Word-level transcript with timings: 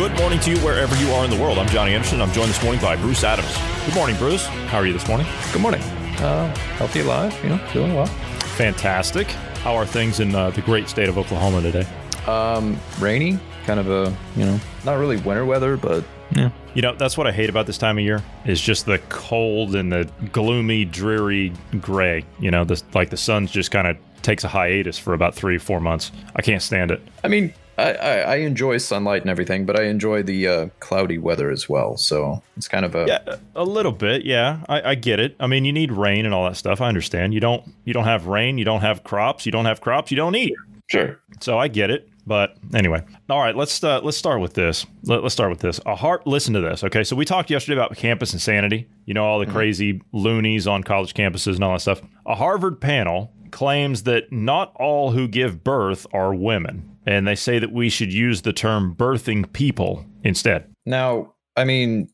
Good 0.00 0.18
morning 0.18 0.40
to 0.40 0.50
you 0.50 0.58
wherever 0.60 0.96
you 0.96 1.12
are 1.12 1.26
in 1.26 1.30
the 1.30 1.36
world. 1.36 1.58
I'm 1.58 1.68
Johnny 1.68 1.92
Anderson. 1.92 2.22
I'm 2.22 2.32
joined 2.32 2.48
this 2.48 2.62
morning 2.62 2.80
by 2.80 2.96
Bruce 2.96 3.22
Adams. 3.22 3.54
Good 3.84 3.94
morning, 3.94 4.16
Bruce. 4.16 4.46
How 4.46 4.78
are 4.78 4.86
you 4.86 4.94
this 4.94 5.06
morning? 5.06 5.26
Good 5.52 5.60
morning. 5.60 5.82
Uh, 5.82 6.48
healthy, 6.78 7.00
alive, 7.00 7.38
you 7.42 7.50
know, 7.50 7.60
doing 7.74 7.94
well. 7.94 8.06
Fantastic. 8.56 9.26
How 9.60 9.74
are 9.74 9.84
things 9.84 10.18
in 10.20 10.34
uh, 10.34 10.52
the 10.52 10.62
great 10.62 10.88
state 10.88 11.10
of 11.10 11.18
Oklahoma 11.18 11.60
today? 11.60 11.86
Um, 12.26 12.80
rainy, 12.98 13.38
kind 13.66 13.78
of 13.78 13.90
a, 13.90 14.16
you 14.36 14.46
know, 14.46 14.58
not 14.86 14.94
really 14.94 15.18
winter 15.18 15.44
weather, 15.44 15.76
but 15.76 16.02
yeah. 16.34 16.50
You 16.72 16.80
know, 16.80 16.94
that's 16.94 17.18
what 17.18 17.26
I 17.26 17.32
hate 17.32 17.50
about 17.50 17.66
this 17.66 17.76
time 17.76 17.98
of 17.98 18.04
year 18.04 18.22
is 18.46 18.58
just 18.58 18.86
the 18.86 19.00
cold 19.10 19.74
and 19.74 19.92
the 19.92 20.10
gloomy, 20.32 20.86
dreary 20.86 21.52
gray. 21.78 22.24
You 22.38 22.50
know, 22.50 22.64
the, 22.64 22.82
like 22.94 23.10
the 23.10 23.18
sun's 23.18 23.50
just 23.50 23.70
kind 23.70 23.86
of 23.86 23.98
takes 24.22 24.44
a 24.44 24.48
hiatus 24.48 24.98
for 24.98 25.12
about 25.12 25.34
three, 25.34 25.58
four 25.58 25.78
months. 25.78 26.10
I 26.34 26.40
can't 26.40 26.62
stand 26.62 26.90
it. 26.90 27.02
I 27.22 27.28
mean, 27.28 27.52
I, 27.80 27.92
I, 27.92 28.16
I 28.18 28.36
enjoy 28.36 28.78
sunlight 28.78 29.22
and 29.22 29.30
everything, 29.30 29.64
but 29.66 29.78
I 29.78 29.84
enjoy 29.84 30.22
the 30.22 30.46
uh, 30.46 30.68
cloudy 30.80 31.18
weather 31.18 31.50
as 31.50 31.68
well. 31.68 31.96
So 31.96 32.42
it's 32.56 32.68
kind 32.68 32.84
of 32.84 32.94
a 32.94 33.06
Yeah, 33.08 33.36
a 33.54 33.64
little 33.64 33.92
bit. 33.92 34.24
Yeah, 34.24 34.60
I, 34.68 34.90
I 34.90 34.94
get 34.94 35.18
it. 35.20 35.36
I 35.40 35.46
mean, 35.46 35.64
you 35.64 35.72
need 35.72 35.92
rain 35.92 36.24
and 36.24 36.34
all 36.34 36.44
that 36.44 36.56
stuff. 36.56 36.80
I 36.80 36.88
understand. 36.88 37.34
You 37.34 37.40
don't. 37.40 37.64
You 37.84 37.94
don't 37.94 38.04
have 38.04 38.26
rain. 38.26 38.58
You 38.58 38.64
don't 38.64 38.82
have 38.82 39.04
crops. 39.04 39.46
You 39.46 39.52
don't 39.52 39.64
have 39.64 39.80
crops. 39.80 40.10
You 40.10 40.16
don't 40.16 40.36
eat. 40.36 40.54
sure. 40.88 41.20
So 41.40 41.58
I 41.58 41.68
get 41.68 41.90
it. 41.90 42.08
But 42.26 42.56
anyway, 42.74 43.02
all 43.28 43.40
right. 43.40 43.56
Let's 43.56 43.82
uh, 43.82 44.00
let's 44.02 44.16
start 44.16 44.40
with 44.40 44.54
this. 44.54 44.86
Let, 45.04 45.24
us 45.24 45.32
start 45.32 45.50
with 45.50 45.60
this. 45.60 45.80
A 45.86 45.96
heart. 45.96 46.26
Listen 46.26 46.54
to 46.54 46.60
this. 46.60 46.84
Okay. 46.84 47.02
So 47.02 47.16
we 47.16 47.24
talked 47.24 47.50
yesterday 47.50 47.80
about 47.80 47.96
campus 47.96 48.32
insanity. 48.32 48.88
You 49.06 49.14
know 49.14 49.24
all 49.24 49.38
the 49.40 49.46
crazy 49.46 50.02
loonies 50.12 50.66
on 50.66 50.84
college 50.84 51.14
campuses 51.14 51.54
and 51.54 51.64
all 51.64 51.72
that 51.72 51.80
stuff. 51.80 52.02
A 52.26 52.34
Harvard 52.34 52.80
panel 52.80 53.32
claims 53.50 54.04
that 54.04 54.30
not 54.30 54.72
all 54.76 55.10
who 55.12 55.26
give 55.26 55.64
birth 55.64 56.06
are 56.12 56.34
women, 56.34 56.89
and 57.06 57.26
they 57.26 57.34
say 57.34 57.58
that 57.58 57.72
we 57.72 57.88
should 57.88 58.12
use 58.12 58.42
the 58.42 58.52
term 58.52 58.94
birthing 58.94 59.52
people 59.52 60.04
instead. 60.24 60.66
Now, 60.86 61.34
I 61.56 61.64
mean, 61.64 62.08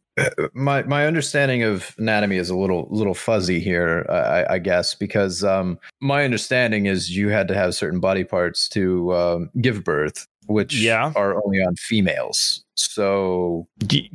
my 0.55 0.83
my 0.85 1.07
understanding 1.07 1.63
of 1.63 1.95
anatomy 1.99 2.37
is 2.37 2.49
a 2.51 2.57
little 2.57 2.89
little 2.91 3.15
fuzzy 3.15 3.61
here, 3.61 4.07
I, 4.09 4.55
I 4.55 4.59
guess, 4.59 4.95
because 4.95 5.45
um, 5.45 5.79
my 6.01 6.25
understanding 6.25 6.87
is 6.87 7.15
you 7.17 7.29
had 7.29 7.49
to 7.49 7.55
have 7.55 7.75
certain 7.75 8.01
body 8.01 8.25
parts 8.25 8.69
to 8.71 9.15
um, 9.15 9.51
give 9.61 9.85
birth, 9.85 10.27
which 10.47 10.75
Yeah. 10.75 11.13
are 11.17 11.35
only 11.45 11.59
on 11.59 11.77
females. 11.77 12.65
So 12.77 13.67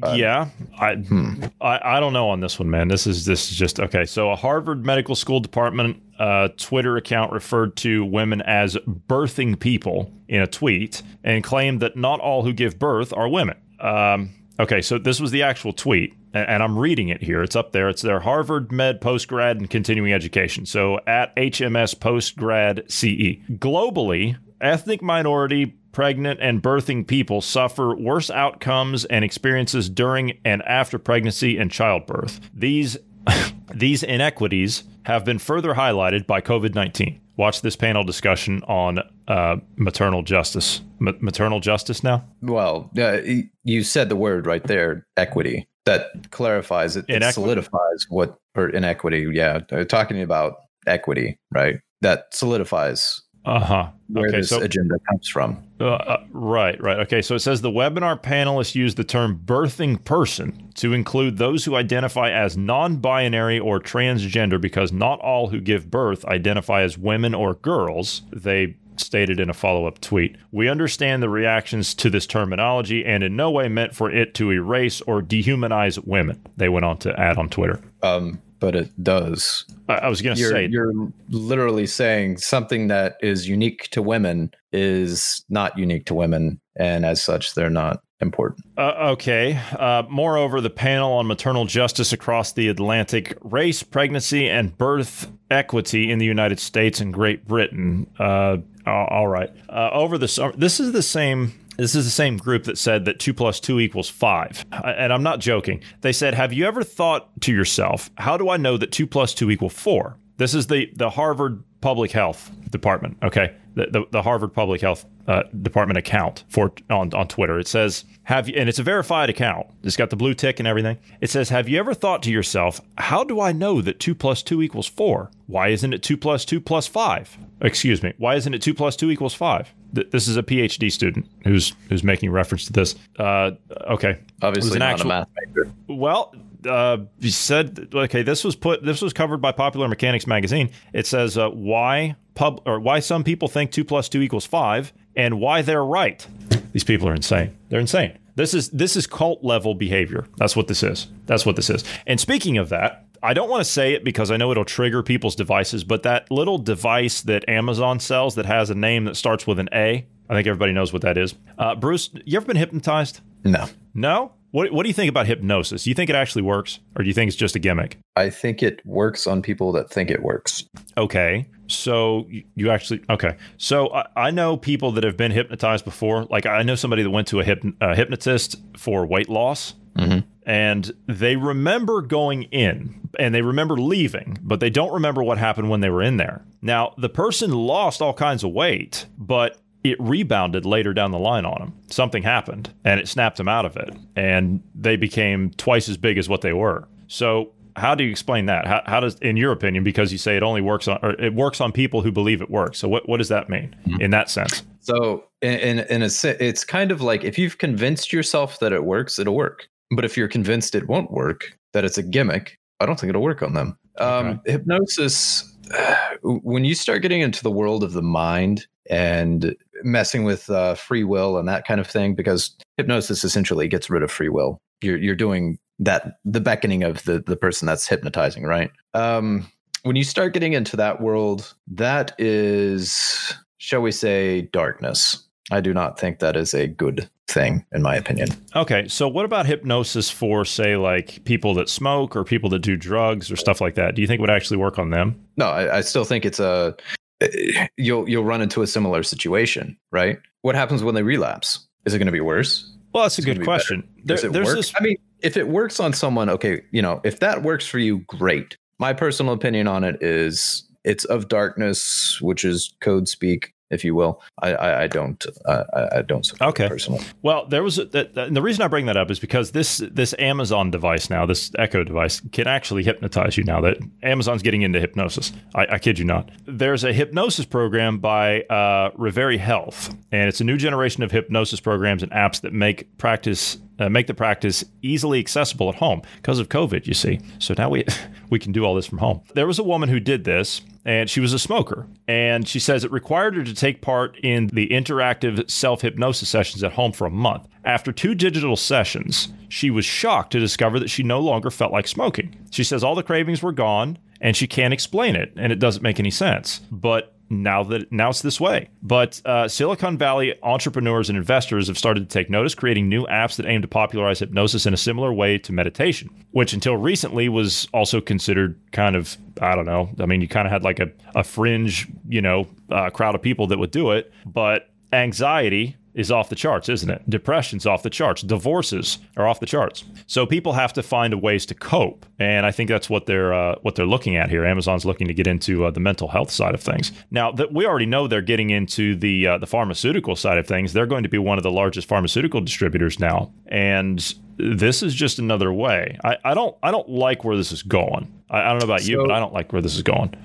Uh, 0.04 0.14
yeah, 0.18 0.50
I, 0.80 0.96
hmm. 0.96 1.44
I 1.60 1.98
I 1.98 2.00
don't 2.00 2.14
know 2.14 2.30
on 2.30 2.40
this 2.42 2.60
one, 2.60 2.70
man. 2.70 2.88
This 2.88 3.08
is 3.08 3.26
this 3.26 3.52
is 3.52 3.58
just 3.58 3.80
okay. 3.80 4.06
So 4.06 4.32
a 4.32 4.36
Harvard 4.36 4.86
Medical 4.86 5.16
School 5.16 5.40
department 5.40 6.02
uh, 6.20 6.50
Twitter 6.58 6.96
account 6.98 7.32
referred 7.32 7.76
to 7.78 8.06
women 8.06 8.42
as 8.44 8.76
birthing 9.08 9.60
people 9.60 10.12
in 10.28 10.42
a 10.42 10.48
tweet 10.48 11.02
and 11.24 11.44
claimed 11.44 11.82
that 11.82 11.98
not 11.98 12.20
all 12.20 12.44
who 12.44 12.54
give 12.54 12.78
birth 12.80 13.12
are 13.14 13.28
women. 13.28 13.58
Um, 13.80 14.30
okay, 14.60 14.82
so 14.82 15.00
this 15.00 15.20
was 15.20 15.32
the 15.32 15.42
actual 15.42 15.74
tweet, 15.74 16.14
a- 16.36 16.48
and 16.50 16.62
I'm 16.62 16.78
reading 16.78 17.10
it 17.10 17.24
here. 17.24 17.42
It's 17.42 17.56
up 17.56 17.72
there. 17.72 17.90
It's 17.90 18.04
their 18.04 18.20
Harvard 18.20 18.72
Med 18.72 19.02
postgrad 19.02 19.58
and 19.58 19.68
continuing 19.70 20.14
education. 20.14 20.68
So 20.68 21.00
at 21.08 21.36
HMS 21.36 21.96
postgrad 21.96 22.90
CE 22.92 23.42
globally, 23.58 24.38
ethnic 24.62 25.02
minority 25.02 25.76
pregnant 25.92 26.40
and 26.42 26.62
birthing 26.62 27.06
people 27.06 27.42
suffer 27.42 27.96
worse 27.96 28.30
outcomes 28.30 29.06
and 29.06 29.24
experiences 29.26 29.90
during 29.90 30.38
and 30.46 30.62
after 30.64 30.98
pregnancy 30.98 31.58
and 31.58 31.72
childbirth. 31.72 32.40
These 32.54 32.98
these 33.74 34.04
inequities 34.04 34.84
have 35.04 35.26
been 35.26 35.40
further 35.40 35.74
highlighted 35.74 36.26
by 36.28 36.42
COVID-19. 36.42 37.20
Watch 37.38 37.62
this 37.62 37.76
panel 37.76 38.04
discussion 38.04 38.62
on 38.68 39.00
uh, 39.28 39.56
maternal 39.76 40.22
justice. 40.22 40.82
Ma- 41.00 41.14
maternal 41.20 41.60
justice 41.60 42.04
now? 42.04 42.24
Well, 42.42 42.92
uh, 42.98 43.18
you 43.64 43.84
said 43.84 44.10
the 44.10 44.16
word 44.16 44.46
right 44.46 44.64
there, 44.64 45.08
equity. 45.18 45.68
That 45.86 46.30
clarifies 46.32 46.96
it. 46.98 47.06
It 47.08 47.24
solidifies 47.34 48.06
what 48.10 48.38
or 48.56 48.70
inequity. 48.70 49.28
Yeah, 49.34 49.60
talking 49.88 50.22
about 50.22 50.58
equity, 50.86 51.40
right? 51.52 51.78
That 52.02 52.26
solidifies 52.34 53.22
Uh-huh. 53.46 53.88
where 54.10 54.28
Okay, 54.30 54.38
this 54.38 54.50
so 54.50 54.62
agenda 54.62 54.96
comes 55.10 55.28
from. 55.28 55.58
Uh, 55.82 55.96
uh, 55.96 56.24
right, 56.32 56.82
right. 56.82 57.00
Okay, 57.00 57.22
so 57.22 57.36
it 57.36 57.40
says 57.40 57.62
the 57.62 57.72
webinar 57.72 58.22
panelists 58.22 58.76
use 58.76 58.96
the 58.96 59.04
term 59.04 59.42
birthing 59.44 60.04
person 60.04 60.72
to 60.76 60.94
include 60.94 61.38
those 61.38 61.66
who 61.66 61.76
identify 61.76 62.30
as 62.30 62.56
non 62.56 62.98
binary 62.98 63.60
or 63.60 63.80
transgender 63.80 64.62
because 64.62 64.92
not 64.92 65.20
all 65.22 65.48
who 65.48 65.60
give 65.60 65.90
birth 65.90 66.24
identify 66.26 66.84
as 66.84 66.98
women 66.98 67.34
or 67.34 67.56
girls. 67.56 68.22
They 68.32 68.76
stated 68.98 69.40
in 69.40 69.50
a 69.50 69.54
follow 69.54 69.88
up 69.88 70.00
tweet. 70.00 70.36
We 70.52 70.70
understand 70.70 71.24
the 71.24 71.30
reactions 71.30 71.96
to 71.96 72.10
this 72.10 72.28
terminology 72.28 73.04
and 73.04 73.24
in 73.24 73.36
no 73.36 73.50
way 73.50 73.68
meant 73.68 73.96
for 73.96 74.12
it 74.12 74.36
to 74.36 74.52
erase 74.52 75.02
or 75.02 75.22
dehumanize 75.22 76.06
women. 76.06 76.46
They 76.58 76.70
went 76.70 76.86
on 76.86 76.98
to 77.00 77.20
add 77.20 77.38
on 77.38 77.50
Twitter. 77.50 77.82
Um, 78.04 78.40
but 78.62 78.76
it 78.76 79.04
does. 79.04 79.66
I, 79.90 80.08
was 80.08 80.22
going 80.22 80.38
to 80.38 80.50
say, 80.50 80.68
you're 80.72 80.94
literally 81.30 81.88
saying 81.88 82.38
something 82.38 82.88
that 82.88 83.18
is 83.22 83.50
unique 83.50 83.90
to 83.90 84.02
women 84.02 84.52
is 84.72 85.44
not 85.50 85.78
unique 85.78 86.06
to 86.06 86.14
women, 86.14 86.62
and 86.78 87.06
as 87.06 87.22
such, 87.22 87.56
they're 87.56 87.70
not 87.70 88.04
important. 88.22 88.66
Uh, 88.78 89.12
okay. 89.14 89.60
Uh, 89.78 90.04
moreover, 90.10 90.62
the 90.62 90.70
panel 90.70 91.12
on 91.14 91.28
maternal 91.28 91.66
justice 91.66 92.14
across 92.14 92.54
the 92.54 92.70
Atlantic, 92.70 93.38
race, 93.42 93.84
pregnancy, 93.84 94.48
and 94.48 94.78
birth 94.78 95.30
equity 95.50 96.12
in 96.12 96.20
the 96.20 96.26
United 96.26 96.60
States 96.60 97.02
and 97.02 97.14
Great 97.14 97.46
Britain. 97.48 98.08
Uh, 98.18 98.58
all 98.86 99.08
all 99.08 99.28
right. 99.28 99.52
Uh, 99.68 99.90
over 99.92 100.18
the 100.18 100.28
summer, 100.28 100.54
this 100.56 100.80
is 100.80 100.92
the 100.92 101.04
same. 101.04 101.54
This 101.78 101.96
is 101.96 102.06
the 102.06 102.12
same 102.12 102.38
group 102.38 102.66
that 102.66 102.78
said 102.78 103.06
that 103.06 103.20
two 103.20 103.34
plus 103.34 103.60
two 103.60 103.80
equals 103.80 104.10
five. 104.10 104.66
Uh, 104.72 104.94
And 104.98 105.12
I'm 105.14 105.24
not 105.24 105.40
joking. 105.40 105.82
They 106.02 106.12
said, 106.12 106.34
Have 106.34 106.54
you 106.54 106.66
ever 106.66 106.84
thought 106.84 107.42
to 107.42 107.52
yourself, 107.54 108.10
how 108.18 108.38
do 108.38 108.50
I 108.50 108.58
know 108.58 108.78
that 108.78 108.92
two 108.92 109.08
plus 109.08 109.34
two 109.34 109.50
equals 109.50 109.74
four? 109.74 110.18
This 110.38 110.54
is 110.54 110.68
the, 110.68 110.92
the 110.96 111.10
Harvard 111.10 111.64
Public 111.82 112.12
Health 112.12 112.52
Department. 112.70 113.18
Okay. 113.24 113.56
The, 113.74 113.88
the, 113.88 114.06
the 114.12 114.22
Harvard 114.22 114.54
Public 114.54 114.82
Health 114.82 115.06
uh, 115.28 115.44
Department 115.62 115.98
account 115.98 116.44
for 116.50 116.74
on, 116.90 117.14
on 117.14 117.28
Twitter. 117.30 117.58
It 117.58 117.70
says, 117.70 118.04
"Have 118.24 118.50
you?" 118.50 118.56
And 118.58 118.68
it's 118.68 118.80
a 118.80 118.84
verified 118.84 119.30
account. 119.30 119.68
It's 119.82 119.96
got 119.96 120.10
the 120.10 120.18
blue 120.18 120.34
tick 120.34 120.60
and 120.60 120.68
everything. 120.68 120.98
It 121.22 121.30
says, 121.30 121.48
"Have 121.50 121.70
you 121.70 121.80
ever 121.80 121.94
thought 121.94 122.22
to 122.24 122.32
yourself, 122.32 122.82
how 122.98 123.24
do 123.24 123.40
I 123.40 123.54
know 123.54 123.82
that 123.82 123.98
two 124.02 124.14
plus 124.14 124.44
two 124.44 124.62
equals 124.62 124.88
four? 124.88 125.32
Why 125.48 125.70
isn't 125.70 125.94
it 125.94 126.04
two 126.04 126.18
plus 126.18 126.44
two 126.44 126.60
plus 126.60 126.86
five? 126.86 127.38
Excuse 127.62 128.04
me. 128.04 128.14
Why 128.18 128.36
isn't 128.36 128.54
it 128.54 128.62
two 128.62 128.74
plus 128.74 128.98
two 128.98 129.10
equals 129.10 129.34
five? 129.34 129.74
Th- 129.96 130.10
this 130.10 130.28
is 130.28 130.38
a 130.38 130.44
PhD 130.44 130.92
student 130.92 131.26
who's 131.44 131.74
who's 131.90 132.04
making 132.04 132.32
reference 132.32 132.66
to 132.66 132.74
this. 132.74 132.96
Uh, 133.18 133.52
okay, 133.88 134.20
Obviously, 134.42 134.74
an 134.74 134.80
not 134.80 134.92
actual- 134.94 135.12
a 135.12 135.14
math 135.14 135.28
major. 135.48 135.72
well, 135.88 136.34
uh, 136.68 136.98
you 137.20 137.30
said 137.32 137.90
okay. 137.94 138.24
This 138.24 138.44
was 138.44 138.56
put. 138.56 138.84
This 138.84 139.02
was 139.02 139.14
covered 139.14 139.38
by 139.42 139.52
Popular 139.52 139.88
Mechanics 139.88 140.28
magazine. 140.28 140.70
It 140.94 141.08
says 141.08 141.38
uh, 141.38 141.50
why 141.50 142.16
pub 142.36 142.62
or 142.66 142.80
why 142.80 143.00
some 143.00 143.24
people 143.24 143.48
think 143.48 143.72
two 143.72 143.84
plus 143.84 144.08
two 144.10 144.22
equals 144.22 144.46
five, 144.46 144.94
and 145.16 145.40
why 145.40 145.62
they're 145.62 145.84
right. 145.86 146.26
These 146.72 146.84
people 146.86 147.08
are 147.10 147.16
insane. 147.16 147.58
They're 147.70 147.80
insane. 147.80 148.18
This 148.36 148.54
is 148.54 148.70
this 148.70 148.96
is 148.96 149.08
cult 149.08 149.44
level 149.44 149.76
behavior. 149.76 150.26
That's 150.38 150.56
what 150.56 150.68
this 150.70 150.84
is. 150.84 151.08
That's 151.26 151.46
what 151.46 151.56
this 151.58 151.70
is. 151.70 151.84
And 152.08 152.18
speaking 152.20 152.58
of 152.58 152.70
that, 152.70 153.06
I 153.24 153.34
don't 153.34 153.50
want 153.50 153.62
to 153.64 153.70
say 153.72 153.94
it 153.94 154.04
because 154.04 154.32
I 154.32 154.38
know 154.38 154.52
it'll 154.52 154.66
trigger 154.66 155.04
people's 155.04 155.36
devices, 155.36 155.84
but 155.84 156.04
that 156.04 156.32
little 156.32 156.58
device 156.58 157.22
that 157.22 157.48
Amazon 157.48 158.00
sells 158.00 158.36
that 158.36 158.46
has 158.46 158.70
a 158.70 158.76
name 158.76 159.06
that 159.06 159.16
starts 159.16 159.46
with 159.46 159.60
an 159.60 159.70
A, 159.74 160.06
I 160.30 160.34
think 160.34 160.48
everybody 160.48 160.72
knows 160.74 160.92
what 160.92 161.04
that 161.04 161.18
is. 161.18 161.36
Uh, 161.58 161.76
Bruce, 161.76 162.10
you 162.26 162.38
ever 162.38 162.46
been 162.46 162.58
hypnotized? 162.58 163.22
No, 163.44 163.68
No? 163.94 164.34
What, 164.52 164.74
what 164.74 164.84
do 164.84 164.90
you 164.90 164.94
think 164.94 165.10
about 165.10 165.28
hypnosis? 165.28 165.86
Do 165.86 165.90
you 165.90 165.94
think 165.94 166.10
it 166.10 166.16
actually 166.16 166.42
works 166.42 166.80
or 166.98 167.04
do 167.04 167.08
you 167.08 167.14
think 167.14 167.30
it's 167.30 167.38
just 167.38 167.56
a 167.56 167.60
gimmick? 167.60 167.98
I 168.18 168.30
think 168.30 168.62
it 168.62 168.86
works 168.86 169.26
on 169.26 169.42
people 169.42 169.72
that 169.72 169.90
think 169.90 170.12
it 170.12 170.22
works. 170.22 170.66
Okay. 170.98 171.48
So 171.68 172.28
you- 172.56 172.70
actually, 172.70 173.02
okay. 173.10 173.38
So 173.58 173.94
I, 173.94 174.08
I 174.18 174.32
know 174.32 174.58
people 174.58 174.92
that 174.92 175.06
have 175.06 175.16
been 175.16 175.32
hypnotized 175.32 175.86
before. 175.86 176.26
Like 176.26 176.46
I 176.46 176.64
know 176.64 176.76
somebody 176.76 177.02
that 177.02 177.10
went 177.12 177.28
to 177.30 177.40
a, 177.40 177.46
hyp, 177.46 177.74
a 177.80 177.96
hypnotist 177.96 178.58
for 178.76 179.06
weight 179.06 179.30
loss 179.30 179.74
Mhm. 179.98 180.24
And 180.52 180.92
they 181.08 181.38
remember 181.38 182.02
going 182.02 182.44
in 182.44 183.10
and 183.18 183.34
they 183.34 183.42
remember 183.42 183.78
leaving, 183.78 184.38
but 184.42 184.60
they 184.60 184.70
don't 184.70 184.92
remember 184.92 185.24
what 185.24 185.38
happened 185.38 185.70
when 185.70 185.80
they 185.80 185.90
were 185.90 186.02
in 186.02 186.18
there. 186.18 186.44
Now, 186.62 186.94
the 186.98 187.08
person 187.08 187.52
lost 187.52 188.02
all 188.02 188.14
kinds 188.14 188.44
of 188.44 188.52
weight, 188.52 189.06
but 189.18 189.62
it 189.86 189.96
rebounded 190.02 190.66
later 190.66 190.94
down 190.94 191.12
the 191.12 191.20
line 191.20 191.46
on 191.46 191.58
them. 191.60 191.74
Something 191.88 192.22
happened 192.24 192.74
and 192.84 193.00
it 193.00 193.08
snapped 193.08 193.38
them 193.38 193.48
out 193.48 193.66
of 193.66 193.78
it. 193.78 193.96
And 194.18 194.62
they 194.76 194.98
became 194.98 195.52
twice 195.52 195.88
as 195.88 195.96
big 195.96 196.18
as 196.18 196.28
what 196.28 196.42
they 196.42 196.52
were. 196.52 196.86
So, 197.08 197.54
how 197.78 197.96
do 197.96 198.04
you 198.04 198.12
explain 198.12 198.48
that? 198.48 198.68
How, 198.68 198.84
how 198.86 199.00
does, 199.00 199.16
in 199.20 199.38
your 199.38 199.54
opinion, 199.54 199.86
because 199.86 200.12
you 200.12 200.18
say 200.18 200.36
it 200.36 200.44
only 200.44 200.60
works 200.60 200.90
on, 200.90 201.00
or 201.02 201.12
it 201.12 201.34
works 201.34 201.62
on 201.62 201.72
people 201.72 202.02
who 202.02 202.12
believe 202.12 202.42
it 202.42 202.50
works. 202.50 202.78
So, 202.78 202.90
what, 202.90 203.08
what 203.08 203.18
does 203.18 203.30
that 203.30 203.50
mean 203.50 203.74
mm-hmm. 203.88 204.02
in 204.02 204.12
that 204.12 204.30
sense? 204.30 204.64
So, 204.82 205.24
in, 205.42 205.80
in, 205.80 205.80
in 205.80 206.02
a 206.02 206.10
it's 206.46 206.66
kind 206.66 206.92
of 206.92 207.00
like 207.00 207.24
if 207.24 207.40
you've 207.40 207.58
convinced 207.58 208.12
yourself 208.12 208.60
that 208.60 208.74
it 208.74 208.84
works, 208.84 209.18
it'll 209.18 209.36
work. 209.36 209.70
But 209.92 210.06
if 210.06 210.18
you're 210.18 210.28
convinced 210.28 210.76
it 210.76 210.88
won't 210.88 211.12
work, 211.12 211.58
that 211.74 211.86
it's 211.86 211.98
a 211.98 212.04
gimmick, 212.04 212.58
I 212.80 212.86
don't 212.86 213.00
think 213.00 213.10
it'll 213.10 213.22
work 213.22 213.44
on 213.44 213.54
them. 213.54 213.78
Um, 213.98 214.28
okay. 214.28 214.54
Hypnosis, 214.54 215.54
when 216.24 216.66
you 216.66 216.76
start 216.76 217.02
getting 217.02 217.22
into 217.22 217.44
the 217.44 217.52
world 217.52 217.84
of 217.84 217.94
the 217.94 218.02
mind 218.02 218.66
and 218.90 219.56
messing 219.84 220.24
with 220.24 220.50
uh, 220.50 220.76
free 220.76 221.04
will 221.04 221.38
and 221.38 221.48
that 221.48 221.66
kind 221.66 221.80
of 221.80 221.88
thing, 221.88 222.16
because 222.16 222.56
hypnosis 222.78 223.24
essentially 223.24 223.68
gets 223.68 223.90
rid 223.90 224.04
of 224.04 224.12
free 224.12 224.30
will. 224.30 224.58
You're 224.82 224.98
you're 224.98 225.16
doing 225.16 225.60
that 225.80 226.18
the 226.26 226.42
beckoning 226.42 226.84
of 226.84 227.04
the 227.04 227.24
the 227.26 227.36
person 227.36 227.68
that's 227.68 227.88
hypnotizing, 227.88 228.44
right? 228.44 228.72
Um, 228.94 229.48
when 229.84 229.96
you 229.96 230.04
start 230.04 230.34
getting 230.34 230.54
into 230.54 230.78
that 230.78 231.02
world, 231.02 231.54
that 231.68 232.14
is, 232.20 233.34
shall 233.58 233.82
we 233.82 233.92
say, 233.92 234.42
darkness. 234.54 235.28
I 235.52 235.62
do 235.62 235.74
not 235.74 236.00
think 236.00 236.20
that 236.20 236.36
is 236.36 236.54
a 236.54 236.68
good 236.68 237.10
thing, 237.28 237.66
in 237.74 237.82
my 237.82 237.96
opinion. 237.96 238.30
Okay, 238.56 238.88
so 238.88 239.08
what 239.08 239.26
about 239.26 239.46
hypnosis 239.46 240.10
for, 240.10 240.46
say, 240.46 240.78
like 240.78 241.24
people 241.26 241.54
that 241.56 241.70
smoke 241.70 242.16
or 242.16 242.24
people 242.24 242.50
that 242.52 242.60
do 242.60 242.78
drugs 242.78 243.30
or 243.30 243.36
stuff 243.36 243.60
like 243.60 243.76
that? 243.76 243.96
Do 243.96 244.02
you 244.02 244.08
think 244.08 244.20
it 244.20 244.22
would 244.22 244.30
actually 244.30 244.58
work 244.58 244.80
on 244.80 244.90
them? 244.90 245.22
No, 245.38 245.48
I, 245.48 245.78
I 245.78 245.82
still 245.82 246.06
think 246.06 246.26
it's 246.26 246.40
a 246.40 246.76
eh, 247.20 247.68
you'll 247.78 248.10
you'll 248.10 248.24
run 248.24 248.42
into 248.42 248.62
a 248.62 248.68
similar 248.68 249.04
situation, 249.04 249.78
right? 249.92 250.20
What 250.42 250.56
happens 250.56 250.84
when 250.84 250.96
they 250.96 251.04
relapse? 251.04 251.68
Is 251.86 251.94
it 251.94 252.00
going 252.00 252.08
to 252.08 252.12
be 252.12 252.22
worse? 252.22 252.72
Well, 252.94 253.04
that's 253.04 253.20
a 253.20 253.22
good 253.22 253.44
question. 253.44 253.88
There, 254.04 254.16
Does 254.18 254.24
it 254.24 254.34
work? 254.34 254.56
This... 254.56 254.74
I 254.78 254.84
mean, 254.84 254.98
if 255.22 255.38
it 255.38 255.48
works 255.48 255.80
on 255.80 255.94
someone, 255.94 256.30
okay, 256.30 256.62
you 256.72 256.82
know, 256.82 257.02
if 257.04 257.20
that 257.20 257.44
works 257.44 257.68
for 257.68 257.80
you, 257.80 258.00
great. 258.00 258.58
My 258.80 258.94
personal 258.94 259.34
opinion 259.34 259.68
on 259.68 259.84
it 259.84 260.02
is 260.02 260.64
it's 260.84 261.06
of 261.06 261.28
darkness, 261.28 262.20
which 262.22 262.44
is 262.44 262.74
code 262.82 263.08
speak 263.08 263.54
if 263.72 263.84
you 263.84 263.96
will. 263.96 264.22
I 264.42 264.54
I, 264.54 264.84
I 264.84 264.88
don't 264.88 265.26
uh, 265.46 265.64
I 265.94 266.02
don't 266.02 266.26
support 266.26 266.50
okay. 266.50 266.68
personally. 266.68 267.04
Well, 267.22 267.48
there 267.48 267.64
was 267.64 267.80
a, 267.80 267.86
the 267.86 268.42
reason 268.42 268.64
I 268.64 268.68
bring 268.68 268.86
that 268.86 268.98
up 268.98 269.10
is 269.10 269.20
because 269.20 269.52
this 269.52 269.78
this 269.92 270.14
Amazon 270.20 270.72
device 270.72 271.10
now, 271.10 271.26
this 271.26 271.52
Echo 271.58 271.84
device, 271.84 272.22
can 272.32 272.48
actually 272.48 272.84
hypnotize 272.84 273.38
you. 273.38 273.44
Now 273.44 273.62
that 273.62 273.78
Amazon's 274.04 274.42
getting 274.42 274.62
into 274.62 274.80
hypnosis, 274.80 275.32
I, 275.56 275.66
I 275.72 275.80
kid 275.80 275.98
you 275.98 276.06
not. 276.06 276.30
There's 276.46 276.84
a 276.84 276.94
hypnosis 276.94 277.46
program 277.46 278.00
by 278.00 278.42
uh, 278.44 278.92
Reveri 278.92 279.40
Health, 279.40 279.96
and 280.12 280.28
it's 280.28 280.42
a 280.42 280.44
new 280.44 280.58
generation 280.58 281.04
of 281.04 281.12
hypnosis 281.12 281.60
programs 281.60 282.04
and 282.04 282.12
apps 282.12 282.42
that 282.42 282.54
make 282.54 282.98
practice 282.98 283.58
uh, 283.80 283.90
make 283.90 284.08
the 284.08 284.14
practice 284.14 284.64
easily 284.82 285.20
accessible 285.20 285.70
at 285.70 285.76
home 285.76 286.02
because 286.18 286.40
of 286.40 286.50
COVID, 286.50 286.88
you 286.88 286.94
see. 286.94 287.20
So 287.40 287.54
now 287.58 287.70
we 287.70 287.86
we 288.30 288.40
can 288.40 288.52
do 288.52 288.66
all 288.66 288.76
this 288.76 288.88
from 288.88 289.00
home. 289.00 289.22
There 289.34 289.48
was 289.48 289.60
a 289.60 289.64
woman 289.64 289.90
who 289.90 290.00
did 290.00 290.24
this 290.24 290.62
and 290.86 291.10
she 291.10 291.20
was 291.20 291.34
a 291.34 291.40
smoker. 291.40 291.88
And 292.08 292.48
she 292.48 292.60
says 292.60 292.84
it 292.84 292.92
required 292.92 293.36
her 293.36 293.44
to 293.44 293.54
take 293.54 293.82
part 293.82 294.18
in 294.18 294.48
the 294.48 294.68
interactive 294.70 295.50
self 295.50 295.82
hypnosis 295.82 296.30
sessions 296.30 296.64
at 296.64 296.74
home 296.74 296.92
for 296.92 297.06
a 297.06 297.12
month. 297.12 297.48
After 297.64 297.92
two 297.92 298.16
digital 298.16 298.56
sessions, 298.56 299.30
she 299.50 299.70
was 299.70 299.86
shocked 299.86 300.32
to 300.32 300.40
discover 300.40 300.80
that 300.80 300.90
she 300.90 301.04
no 301.04 301.20
longer 301.20 301.52
felt 301.52 301.72
like 301.72 301.88
smoking. 301.88 302.36
She 302.52 302.64
says 302.64 302.84
all 302.84 302.96
the 302.96 303.04
cravings 303.04 303.44
were 303.44 303.52
gone 303.52 303.98
and 304.20 304.36
she 304.36 304.48
can't 304.48 304.74
explain 304.74 305.16
it 305.16 305.34
and 305.36 305.52
it 305.52 305.60
doesn't 305.60 305.84
make 305.84 306.00
any 306.00 306.12
sense. 306.12 306.62
But 306.72 307.16
now 307.32 307.64
that 307.64 307.92
now 307.92 308.10
it's 308.10 308.22
this 308.22 308.40
way. 308.40 308.70
But 308.84 309.22
uh, 309.26 309.48
Silicon 309.48 309.98
Valley 309.98 310.36
entrepreneurs 310.44 311.10
and 311.10 311.18
investors 311.18 311.68
have 311.68 311.78
started 311.78 312.08
to 312.10 312.14
take 312.14 312.30
notice, 312.30 312.54
creating 312.54 312.90
new 312.90 313.06
apps 313.08 313.38
that 313.38 313.46
aim 313.46 313.62
to 313.62 313.68
popularize 313.68 314.20
hypnosis 314.20 314.66
in 314.66 314.74
a 314.74 314.78
similar 314.78 315.14
way 315.14 315.38
to 315.40 315.54
meditation, 315.54 316.10
which 316.32 316.54
until 316.54 316.76
recently 316.76 317.30
was 317.30 317.68
also 317.74 318.02
considered 318.02 318.60
kind 318.72 318.96
of 318.96 319.18
I 319.42 319.56
don't 319.56 319.66
know. 319.66 319.90
I 320.00 320.06
mean, 320.06 320.22
you 320.22 320.28
kind 320.28 320.46
of 320.46 320.52
had 320.52 320.64
like 320.64 320.80
a, 320.80 320.92
a 321.16 321.24
fringe, 321.24 321.88
you 322.08 322.22
know, 322.22 322.48
uh, 322.70 322.90
crowd 322.90 323.16
of 323.16 323.22
people 323.22 323.48
that 323.48 323.58
would 323.58 323.72
do 323.72 323.92
it, 323.92 324.12
but 324.26 324.70
anxiety 324.94 325.78
is 325.94 326.12
off 326.12 326.30
the 326.30 326.36
charts, 326.36 326.70
isn't 326.70 326.90
it? 326.90 327.02
Depression's 327.10 327.66
off 327.66 327.84
the 327.84 327.90
charts. 327.90 328.22
Divorces 328.22 329.00
are 329.18 329.28
off 329.28 329.40
the 329.40 329.46
charts. 329.46 329.84
So 330.08 330.26
people 330.26 330.54
have 330.54 330.74
to 330.74 330.84
find 330.84 331.22
ways 331.22 331.46
to 331.48 331.56
cope, 331.56 332.06
and 332.20 332.46
I 332.46 332.52
think 332.52 332.70
that's 332.70 332.90
what 332.90 333.06
they're 333.06 333.34
uh, 333.34 333.56
what 333.62 333.76
they're 333.76 333.86
looking 333.86 334.16
at 334.16 334.30
here. 334.30 334.46
Amazon's 334.46 334.86
looking 334.86 335.08
to 335.08 335.14
get 335.14 335.28
into 335.28 335.66
uh, 335.66 335.72
the 335.72 335.80
mental 335.80 336.08
health 336.08 336.32
side 336.32 336.54
of 336.54 336.62
things. 336.62 336.92
Now 337.12 337.32
that 337.34 337.54
we 337.54 337.66
already 337.66 337.86
know 337.86 338.08
they're 338.08 338.22
getting 338.22 338.50
into 338.50 338.96
the 338.96 339.28
uh, 339.28 339.38
the 339.38 339.48
pharmaceutical 339.48 340.16
side 340.16 340.38
of 340.38 340.48
things, 340.48 340.74
they're 340.74 340.86
going 340.86 341.04
to 341.04 341.10
be 341.10 341.18
one 341.18 341.38
of 341.38 341.44
the 341.44 341.52
largest 341.52 341.88
pharmaceutical 341.88 342.42
distributors 342.42 343.00
now, 343.00 343.32
and 343.48 344.16
this 344.38 344.82
is 344.82 344.94
just 344.94 345.20
another 345.20 345.54
way. 345.54 345.98
I, 346.04 346.18
I 346.24 346.34
don't 346.34 346.56
I 346.64 346.72
don't 346.72 346.90
like 346.90 347.24
where 347.24 347.38
this 347.38 347.52
is 347.52 347.64
going. 347.64 348.12
I, 348.30 348.42
I 348.42 348.50
don't 348.50 348.60
know 348.60 348.66
about 348.66 348.82
so, 348.82 348.92
you, 348.92 348.98
but 348.98 349.12
I 349.12 349.20
don't 349.20 349.34
like 349.34 349.52
where 349.54 349.62
this 349.62 349.76
is 349.76 349.84
going. 349.84 350.16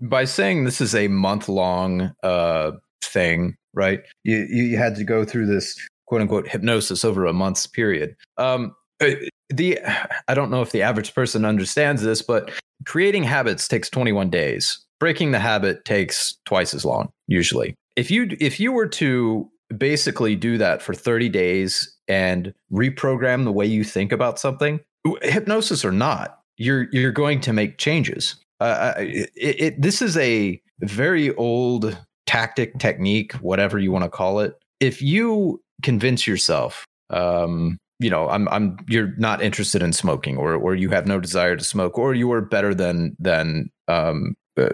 By 0.00 0.24
saying 0.24 0.64
this 0.64 0.80
is 0.80 0.94
a 0.94 1.08
month 1.08 1.48
long 1.48 2.12
uh, 2.22 2.72
thing 3.02 3.56
right? 3.78 4.02
You 4.24 4.46
you 4.50 4.76
had 4.76 4.96
to 4.96 5.04
go 5.04 5.24
through 5.24 5.46
this 5.46 5.78
quote 6.06 6.20
unquote 6.20 6.48
hypnosis 6.48 7.04
over 7.04 7.24
a 7.24 7.32
month's 7.32 7.66
period. 7.66 8.14
Um, 8.36 8.74
uh, 9.00 9.12
the 9.48 9.78
I 10.28 10.34
don't 10.34 10.50
know 10.50 10.60
if 10.60 10.72
the 10.72 10.82
average 10.82 11.14
person 11.14 11.46
understands 11.46 12.02
this, 12.02 12.20
but 12.20 12.50
creating 12.84 13.24
habits 13.24 13.66
takes 13.68 13.88
21 13.88 14.28
days. 14.28 14.84
Breaking 15.00 15.30
the 15.30 15.38
habit 15.38 15.84
takes 15.84 16.36
twice 16.44 16.74
as 16.74 16.84
long 16.84 17.08
usually. 17.28 17.74
If 17.96 18.10
you 18.10 18.36
if 18.40 18.60
you 18.60 18.72
were 18.72 18.88
to 18.88 19.48
basically 19.76 20.34
do 20.34 20.58
that 20.58 20.82
for 20.82 20.92
30 20.92 21.28
days 21.28 21.94
and 22.08 22.52
reprogram 22.72 23.44
the 23.44 23.52
way 23.52 23.66
you 23.66 23.84
think 23.84 24.12
about 24.12 24.40
something, 24.40 24.80
hypnosis 25.22 25.84
or 25.84 25.92
not, 25.92 26.40
you're 26.56 26.88
you're 26.90 27.12
going 27.12 27.40
to 27.42 27.52
make 27.52 27.78
changes. 27.78 28.36
Uh, 28.60 28.94
it, 28.98 29.30
it, 29.36 29.82
this 29.82 30.02
is 30.02 30.16
a 30.16 30.60
very 30.80 31.32
old 31.36 31.96
tactic, 32.28 32.78
technique, 32.78 33.32
whatever 33.40 33.78
you 33.78 33.90
want 33.90 34.04
to 34.04 34.10
call 34.10 34.38
it. 34.38 34.52
If 34.80 35.00
you 35.00 35.62
convince 35.82 36.26
yourself, 36.26 36.84
um, 37.08 37.78
you 38.00 38.10
know, 38.10 38.28
I'm, 38.28 38.46
I'm, 38.50 38.76
you're 38.86 39.14
not 39.16 39.42
interested 39.42 39.82
in 39.82 39.94
smoking, 39.94 40.36
or, 40.36 40.54
or 40.54 40.74
you 40.74 40.90
have 40.90 41.06
no 41.06 41.18
desire 41.18 41.56
to 41.56 41.64
smoke, 41.64 41.98
or 41.98 42.14
you 42.14 42.30
are 42.32 42.42
better 42.42 42.74
than, 42.74 43.16
than, 43.18 43.70
um, 43.88 44.34
uh, 44.58 44.68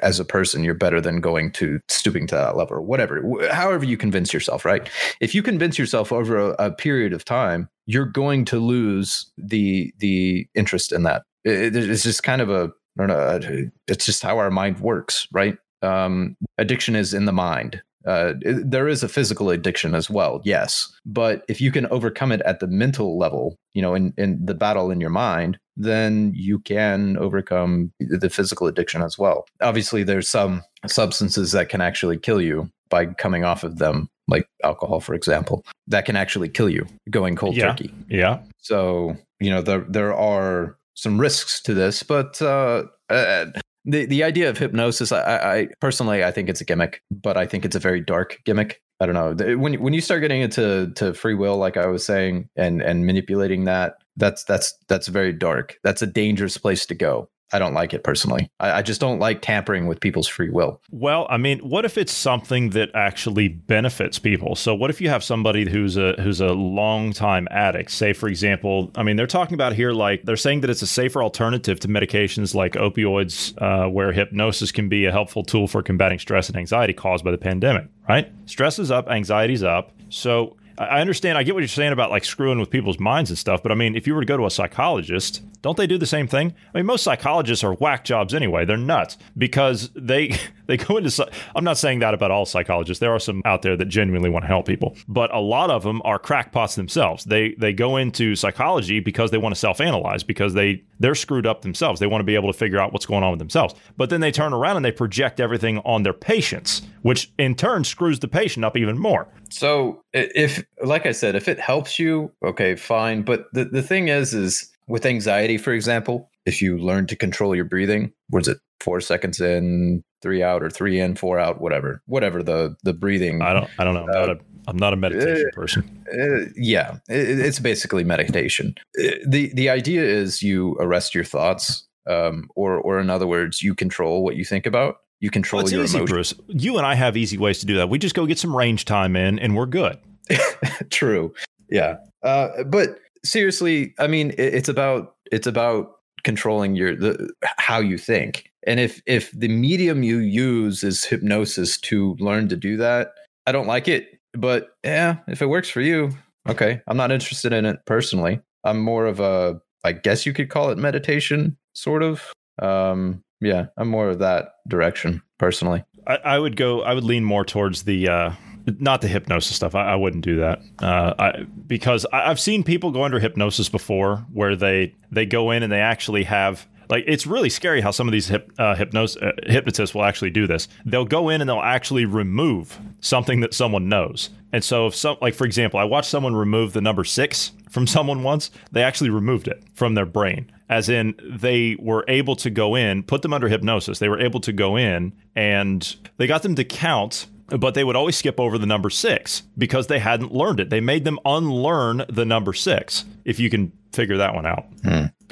as 0.00 0.20
a 0.20 0.24
person, 0.24 0.62
you're 0.62 0.74
better 0.74 1.00
than 1.00 1.20
going 1.20 1.50
to 1.52 1.80
stooping 1.88 2.28
to 2.28 2.36
that 2.36 2.56
level, 2.56 2.76
or 2.76 2.82
whatever. 2.82 3.20
However, 3.50 3.84
you 3.84 3.96
convince 3.96 4.32
yourself, 4.32 4.64
right? 4.64 4.88
If 5.20 5.34
you 5.34 5.42
convince 5.42 5.78
yourself 5.78 6.12
over 6.12 6.36
a, 6.36 6.66
a 6.66 6.70
period 6.70 7.12
of 7.12 7.24
time, 7.24 7.68
you're 7.86 8.06
going 8.06 8.44
to 8.46 8.60
lose 8.60 9.32
the 9.36 9.92
the 9.98 10.46
interest 10.54 10.92
in 10.92 11.02
that. 11.04 11.22
It, 11.44 11.74
it's 11.74 12.02
just 12.04 12.22
kind 12.22 12.42
of 12.42 12.50
a 12.50 12.70
I 13.00 13.06
don't 13.06 13.08
know. 13.08 13.70
It's 13.88 14.04
just 14.04 14.22
how 14.22 14.38
our 14.38 14.50
mind 14.50 14.80
works, 14.80 15.26
right? 15.32 15.56
Um, 15.82 16.36
addiction 16.58 16.96
is 16.96 17.14
in 17.14 17.24
the 17.24 17.32
mind. 17.32 17.82
Uh, 18.04 18.34
there 18.42 18.88
is 18.88 19.02
a 19.02 19.08
physical 19.08 19.50
addiction 19.50 19.94
as 19.94 20.10
well, 20.10 20.40
yes. 20.44 20.92
But 21.06 21.44
if 21.48 21.60
you 21.60 21.70
can 21.70 21.86
overcome 21.86 22.32
it 22.32 22.42
at 22.42 22.60
the 22.60 22.66
mental 22.66 23.16
level, 23.16 23.56
you 23.74 23.82
know, 23.82 23.94
in, 23.94 24.12
in 24.16 24.44
the 24.44 24.54
battle 24.54 24.90
in 24.90 25.00
your 25.00 25.10
mind, 25.10 25.58
then 25.76 26.32
you 26.34 26.58
can 26.58 27.16
overcome 27.16 27.92
the 28.00 28.28
physical 28.28 28.66
addiction 28.66 29.02
as 29.02 29.18
well. 29.18 29.46
Obviously, 29.60 30.02
there's 30.02 30.28
some 30.28 30.62
substances 30.86 31.52
that 31.52 31.68
can 31.68 31.80
actually 31.80 32.18
kill 32.18 32.40
you 32.40 32.68
by 32.90 33.06
coming 33.06 33.44
off 33.44 33.64
of 33.64 33.78
them, 33.78 34.08
like 34.28 34.46
alcohol, 34.64 35.00
for 35.00 35.14
example, 35.14 35.64
that 35.86 36.04
can 36.04 36.16
actually 36.16 36.48
kill 36.48 36.68
you 36.68 36.86
going 37.10 37.36
cold 37.36 37.56
yeah. 37.56 37.68
turkey. 37.68 37.94
Yeah. 38.08 38.40
So, 38.58 39.16
you 39.40 39.50
know, 39.50 39.62
there, 39.62 39.86
there 39.88 40.14
are 40.14 40.76
some 40.94 41.18
risks 41.20 41.62
to 41.62 41.74
this, 41.74 42.02
but 42.02 42.42
uh, 42.42 42.84
uh 43.08 43.46
the 43.84 44.06
the 44.06 44.22
idea 44.22 44.48
of 44.48 44.58
hypnosis, 44.58 45.12
I, 45.12 45.20
I 45.20 45.68
personally 45.80 46.24
I 46.24 46.30
think 46.30 46.48
it's 46.48 46.60
a 46.60 46.64
gimmick, 46.64 47.02
but 47.10 47.36
I 47.36 47.46
think 47.46 47.64
it's 47.64 47.76
a 47.76 47.80
very 47.80 48.00
dark 48.00 48.38
gimmick. 48.44 48.80
I 49.00 49.06
don't 49.06 49.14
know 49.14 49.56
when 49.56 49.74
when 49.82 49.92
you 49.92 50.00
start 50.00 50.20
getting 50.20 50.42
into 50.42 50.92
to 50.96 51.12
free 51.14 51.34
will, 51.34 51.56
like 51.56 51.76
I 51.76 51.86
was 51.86 52.04
saying, 52.04 52.48
and 52.56 52.80
and 52.80 53.04
manipulating 53.06 53.64
that, 53.64 53.94
that's 54.16 54.44
that's 54.44 54.72
that's 54.88 55.08
very 55.08 55.32
dark. 55.32 55.76
That's 55.82 56.02
a 56.02 56.06
dangerous 56.06 56.56
place 56.56 56.86
to 56.86 56.94
go. 56.94 57.28
I 57.52 57.58
don't 57.58 57.74
like 57.74 57.92
it 57.92 58.02
personally. 58.02 58.50
I, 58.60 58.72
I, 58.72 58.82
just 58.82 59.00
don't 59.00 59.18
like 59.18 59.42
tampering 59.42 59.86
with 59.86 60.00
people's 60.00 60.26
free 60.26 60.48
will. 60.48 60.80
Well, 60.90 61.26
I 61.28 61.36
mean, 61.36 61.58
what 61.60 61.84
if 61.84 61.98
it's 61.98 62.12
something 62.12 62.70
that 62.70 62.90
actually 62.94 63.48
benefits 63.48 64.18
people? 64.18 64.56
So, 64.56 64.74
what 64.74 64.90
if 64.90 65.00
you 65.00 65.10
have 65.10 65.22
somebody 65.22 65.70
who's 65.70 65.96
a 65.96 66.14
who's 66.14 66.40
a 66.40 66.52
long 66.52 67.12
time 67.12 67.46
addict? 67.50 67.90
Say, 67.90 68.12
for 68.14 68.28
example, 68.28 68.90
I 68.94 69.02
mean, 69.02 69.16
they're 69.16 69.26
talking 69.26 69.54
about 69.54 69.74
here 69.74 69.92
like 69.92 70.22
they're 70.24 70.36
saying 70.36 70.62
that 70.62 70.70
it's 70.70 70.82
a 70.82 70.86
safer 70.86 71.22
alternative 71.22 71.78
to 71.80 71.88
medications 71.88 72.54
like 72.54 72.72
opioids, 72.72 73.54
uh, 73.60 73.88
where 73.88 74.12
hypnosis 74.12 74.72
can 74.72 74.88
be 74.88 75.04
a 75.04 75.12
helpful 75.12 75.42
tool 75.42 75.68
for 75.68 75.82
combating 75.82 76.18
stress 76.18 76.48
and 76.48 76.56
anxiety 76.56 76.92
caused 76.92 77.24
by 77.24 77.30
the 77.30 77.38
pandemic. 77.38 77.86
Right? 78.08 78.32
Stress 78.46 78.78
is 78.78 78.90
up, 78.90 79.08
anxiety's 79.08 79.62
up. 79.62 79.92
So 80.08 80.56
I 80.78 81.00
understand. 81.00 81.38
I 81.38 81.42
get 81.42 81.54
what 81.54 81.60
you're 81.60 81.68
saying 81.68 81.92
about 81.92 82.10
like 82.10 82.24
screwing 82.24 82.58
with 82.58 82.70
people's 82.70 82.98
minds 82.98 83.30
and 83.30 83.38
stuff. 83.38 83.62
But 83.62 83.72
I 83.72 83.74
mean, 83.74 83.94
if 83.94 84.06
you 84.06 84.14
were 84.14 84.20
to 84.20 84.26
go 84.26 84.36
to 84.36 84.46
a 84.46 84.50
psychologist, 84.50 85.42
don't 85.62 85.76
they 85.76 85.86
do 85.86 85.98
the 85.98 86.06
same 86.06 86.26
thing? 86.26 86.54
I 86.74 86.78
mean, 86.78 86.86
most 86.86 87.04
psychologists 87.04 87.62
are 87.62 87.74
whack 87.74 88.04
jobs 88.04 88.34
anyway. 88.34 88.64
They're 88.64 88.76
nuts 88.76 89.18
because 89.36 89.90
they 89.94 90.36
they 90.66 90.76
go 90.76 90.96
into. 90.96 91.30
I'm 91.54 91.64
not 91.64 91.78
saying 91.78 92.00
that 92.00 92.14
about 92.14 92.30
all 92.30 92.46
psychologists. 92.46 93.00
There 93.00 93.12
are 93.12 93.18
some 93.18 93.42
out 93.44 93.62
there 93.62 93.76
that 93.76 93.86
genuinely 93.86 94.30
want 94.30 94.44
to 94.44 94.48
help 94.48 94.66
people, 94.66 94.96
but 95.08 95.34
a 95.34 95.40
lot 95.40 95.70
of 95.70 95.82
them 95.82 96.00
are 96.04 96.18
crackpots 96.18 96.74
themselves. 96.74 97.24
They 97.24 97.54
they 97.58 97.72
go 97.72 97.96
into 97.96 98.36
psychology 98.36 99.00
because 99.00 99.30
they 99.30 99.38
want 99.38 99.54
to 99.54 99.58
self 99.58 99.80
analyze 99.80 100.22
because 100.22 100.54
they 100.54 100.82
they're 101.00 101.14
screwed 101.14 101.46
up 101.46 101.62
themselves. 101.62 102.00
They 102.00 102.06
want 102.06 102.20
to 102.20 102.26
be 102.26 102.34
able 102.34 102.52
to 102.52 102.58
figure 102.58 102.78
out 102.78 102.92
what's 102.92 103.06
going 103.06 103.24
on 103.24 103.30
with 103.30 103.38
themselves. 103.38 103.74
But 103.96 104.10
then 104.10 104.20
they 104.20 104.30
turn 104.30 104.52
around 104.52 104.76
and 104.76 104.84
they 104.84 104.92
project 104.92 105.40
everything 105.40 105.78
on 105.78 106.02
their 106.02 106.12
patients, 106.12 106.82
which 107.02 107.32
in 107.38 107.54
turn 107.54 107.84
screws 107.84 108.20
the 108.20 108.28
patient 108.28 108.64
up 108.64 108.76
even 108.76 108.98
more. 108.98 109.28
So 109.50 110.02
if, 110.12 110.64
like 110.82 111.06
I 111.06 111.12
said, 111.12 111.34
if 111.34 111.48
it 111.48 111.58
helps 111.58 111.98
you, 111.98 112.32
okay, 112.44 112.76
fine. 112.76 113.22
But 113.22 113.46
the, 113.52 113.64
the 113.64 113.82
thing 113.82 114.08
is, 114.08 114.32
is 114.32 114.70
with 114.86 115.04
anxiety, 115.04 115.58
for 115.58 115.72
example, 115.72 116.30
if 116.46 116.62
you 116.62 116.78
learn 116.78 117.06
to 117.08 117.16
control 117.16 117.54
your 117.54 117.64
breathing, 117.64 118.12
was 118.30 118.48
it 118.48 118.58
four 118.80 119.00
seconds 119.00 119.40
in, 119.40 120.02
three 120.22 120.42
out, 120.42 120.62
or 120.62 120.70
three 120.70 121.00
in, 121.00 121.14
four 121.16 121.38
out, 121.38 121.60
whatever, 121.60 122.02
whatever 122.06 122.42
the 122.42 122.76
the 122.82 122.92
breathing. 122.92 123.42
I 123.42 123.52
don't 123.52 123.70
I 123.78 123.84
don't 123.84 123.94
know. 123.94 124.04
I'm 124.04 124.12
not 124.12 124.30
a 124.30 124.38
I'm 124.68 124.76
not 124.76 124.92
a 124.92 124.96
meditation 124.96 125.50
person. 125.52 126.04
Uh, 126.12 126.50
yeah, 126.56 126.98
it, 127.08 127.40
it's 127.40 127.58
basically 127.58 128.04
meditation. 128.04 128.74
Uh, 128.98 129.10
the 129.26 129.52
The 129.54 129.68
idea 129.68 130.02
is 130.04 130.42
you 130.42 130.76
arrest 130.78 131.14
your 131.14 131.24
thoughts, 131.24 131.86
um, 132.08 132.48
or 132.54 132.78
or 132.78 133.00
in 133.00 133.10
other 133.10 133.26
words, 133.26 133.62
you 133.62 133.74
control 133.74 134.22
what 134.22 134.36
you 134.36 134.44
think 134.44 134.66
about. 134.66 134.96
You 135.20 135.30
control 135.30 135.62
Well, 135.62 135.72
your 135.72 135.84
easy, 135.84 135.98
emotions. 135.98 136.10
Bruce. 136.10 136.34
You 136.48 136.78
and 136.78 136.86
I 136.86 136.94
have 136.94 137.16
easy 137.16 137.38
ways 137.38 137.60
to 137.60 137.66
do 137.66 137.76
that. 137.76 137.88
We 137.88 137.98
just 137.98 138.14
go 138.14 138.26
get 138.26 138.38
some 138.38 138.56
range 138.56 138.84
time 138.84 139.14
in, 139.14 139.38
and 139.38 139.56
we're 139.56 139.66
good. 139.66 139.98
True. 140.90 141.32
Yeah. 141.70 141.96
Uh, 142.24 142.64
but 142.64 142.98
seriously, 143.24 143.94
I 143.98 144.06
mean, 144.06 144.30
it, 144.30 144.54
it's 144.54 144.68
about 144.68 145.14
it's 145.30 145.46
about 145.46 145.92
controlling 146.24 146.74
your 146.76 146.94
the 146.96 147.30
how 147.58 147.78
you 147.80 147.98
think. 147.98 148.51
And 148.66 148.78
if 148.78 149.02
if 149.06 149.30
the 149.32 149.48
medium 149.48 150.02
you 150.02 150.18
use 150.18 150.84
is 150.84 151.04
hypnosis 151.04 151.78
to 151.80 152.16
learn 152.20 152.48
to 152.48 152.56
do 152.56 152.76
that, 152.76 153.12
I 153.46 153.52
don't 153.52 153.66
like 153.66 153.88
it. 153.88 154.20
But 154.32 154.68
yeah, 154.84 155.16
if 155.28 155.42
it 155.42 155.46
works 155.46 155.68
for 155.68 155.80
you, 155.80 156.10
okay. 156.48 156.80
I'm 156.86 156.96
not 156.96 157.12
interested 157.12 157.52
in 157.52 157.66
it 157.66 157.80
personally. 157.86 158.40
I'm 158.64 158.80
more 158.80 159.06
of 159.06 159.20
a 159.20 159.60
I 159.84 159.92
guess 159.92 160.24
you 160.26 160.32
could 160.32 160.48
call 160.48 160.70
it 160.70 160.78
meditation, 160.78 161.56
sort 161.72 162.02
of. 162.02 162.32
Um, 162.60 163.24
yeah, 163.40 163.66
I'm 163.76 163.88
more 163.88 164.08
of 164.08 164.20
that 164.20 164.50
direction 164.68 165.22
personally. 165.38 165.84
I, 166.06 166.16
I 166.16 166.38
would 166.38 166.56
go. 166.56 166.82
I 166.82 166.94
would 166.94 167.04
lean 167.04 167.24
more 167.24 167.44
towards 167.44 167.82
the 167.82 168.08
uh, 168.08 168.32
not 168.78 169.00
the 169.00 169.08
hypnosis 169.08 169.56
stuff. 169.56 169.74
I, 169.74 169.92
I 169.92 169.96
wouldn't 169.96 170.24
do 170.24 170.36
that 170.36 170.60
uh, 170.80 171.14
I, 171.18 171.44
because 171.66 172.06
I, 172.12 172.30
I've 172.30 172.40
seen 172.40 172.62
people 172.62 172.90
go 172.90 173.02
under 173.02 173.18
hypnosis 173.18 173.68
before, 173.68 174.18
where 174.32 174.56
they 174.56 174.94
they 175.10 175.26
go 175.26 175.50
in 175.50 175.62
and 175.62 175.72
they 175.72 175.80
actually 175.80 176.24
have. 176.24 176.66
Like 176.92 177.04
it's 177.06 177.26
really 177.26 177.48
scary 177.48 177.80
how 177.80 177.90
some 177.90 178.06
of 178.06 178.12
these 178.12 178.28
hip, 178.28 178.52
uh, 178.58 178.74
hypnos- 178.74 179.16
uh, 179.16 179.32
hypnotists 179.50 179.94
will 179.94 180.04
actually 180.04 180.28
do 180.28 180.46
this. 180.46 180.68
They'll 180.84 181.06
go 181.06 181.30
in 181.30 181.40
and 181.40 181.48
they'll 181.48 181.60
actually 181.60 182.04
remove 182.04 182.78
something 183.00 183.40
that 183.40 183.54
someone 183.54 183.88
knows. 183.88 184.28
And 184.52 184.62
so, 184.62 184.88
if 184.88 184.94
some, 184.94 185.16
like 185.22 185.34
for 185.34 185.46
example, 185.46 185.80
I 185.80 185.84
watched 185.84 186.10
someone 186.10 186.36
remove 186.36 186.74
the 186.74 186.82
number 186.82 187.02
six 187.04 187.52
from 187.70 187.86
someone 187.96 188.22
once. 188.22 188.50
They 188.72 188.82
actually 188.82 189.08
removed 189.08 189.48
it 189.48 189.64
from 189.72 189.94
their 189.94 190.04
brain, 190.04 190.52
as 190.68 190.90
in 190.90 191.14
they 191.24 191.76
were 191.80 192.04
able 192.08 192.36
to 192.36 192.50
go 192.50 192.74
in, 192.74 193.04
put 193.04 193.22
them 193.22 193.32
under 193.32 193.48
hypnosis. 193.48 193.98
They 193.98 194.10
were 194.10 194.20
able 194.20 194.40
to 194.40 194.52
go 194.52 194.76
in 194.76 195.14
and 195.34 195.96
they 196.18 196.26
got 196.26 196.42
them 196.42 196.56
to 196.56 196.64
count, 196.64 197.26
but 197.46 197.72
they 197.72 197.84
would 197.84 197.96
always 197.96 198.16
skip 198.16 198.38
over 198.38 198.58
the 198.58 198.66
number 198.66 198.90
six 198.90 199.44
because 199.56 199.86
they 199.86 199.98
hadn't 199.98 200.34
learned 200.34 200.60
it. 200.60 200.68
They 200.68 200.82
made 200.82 201.04
them 201.04 201.18
unlearn 201.24 202.04
the 202.10 202.26
number 202.26 202.52
six, 202.52 203.06
if 203.24 203.40
you 203.40 203.48
can 203.48 203.72
figure 203.92 204.18
that 204.18 204.34
one 204.34 204.44
out. 204.44 204.66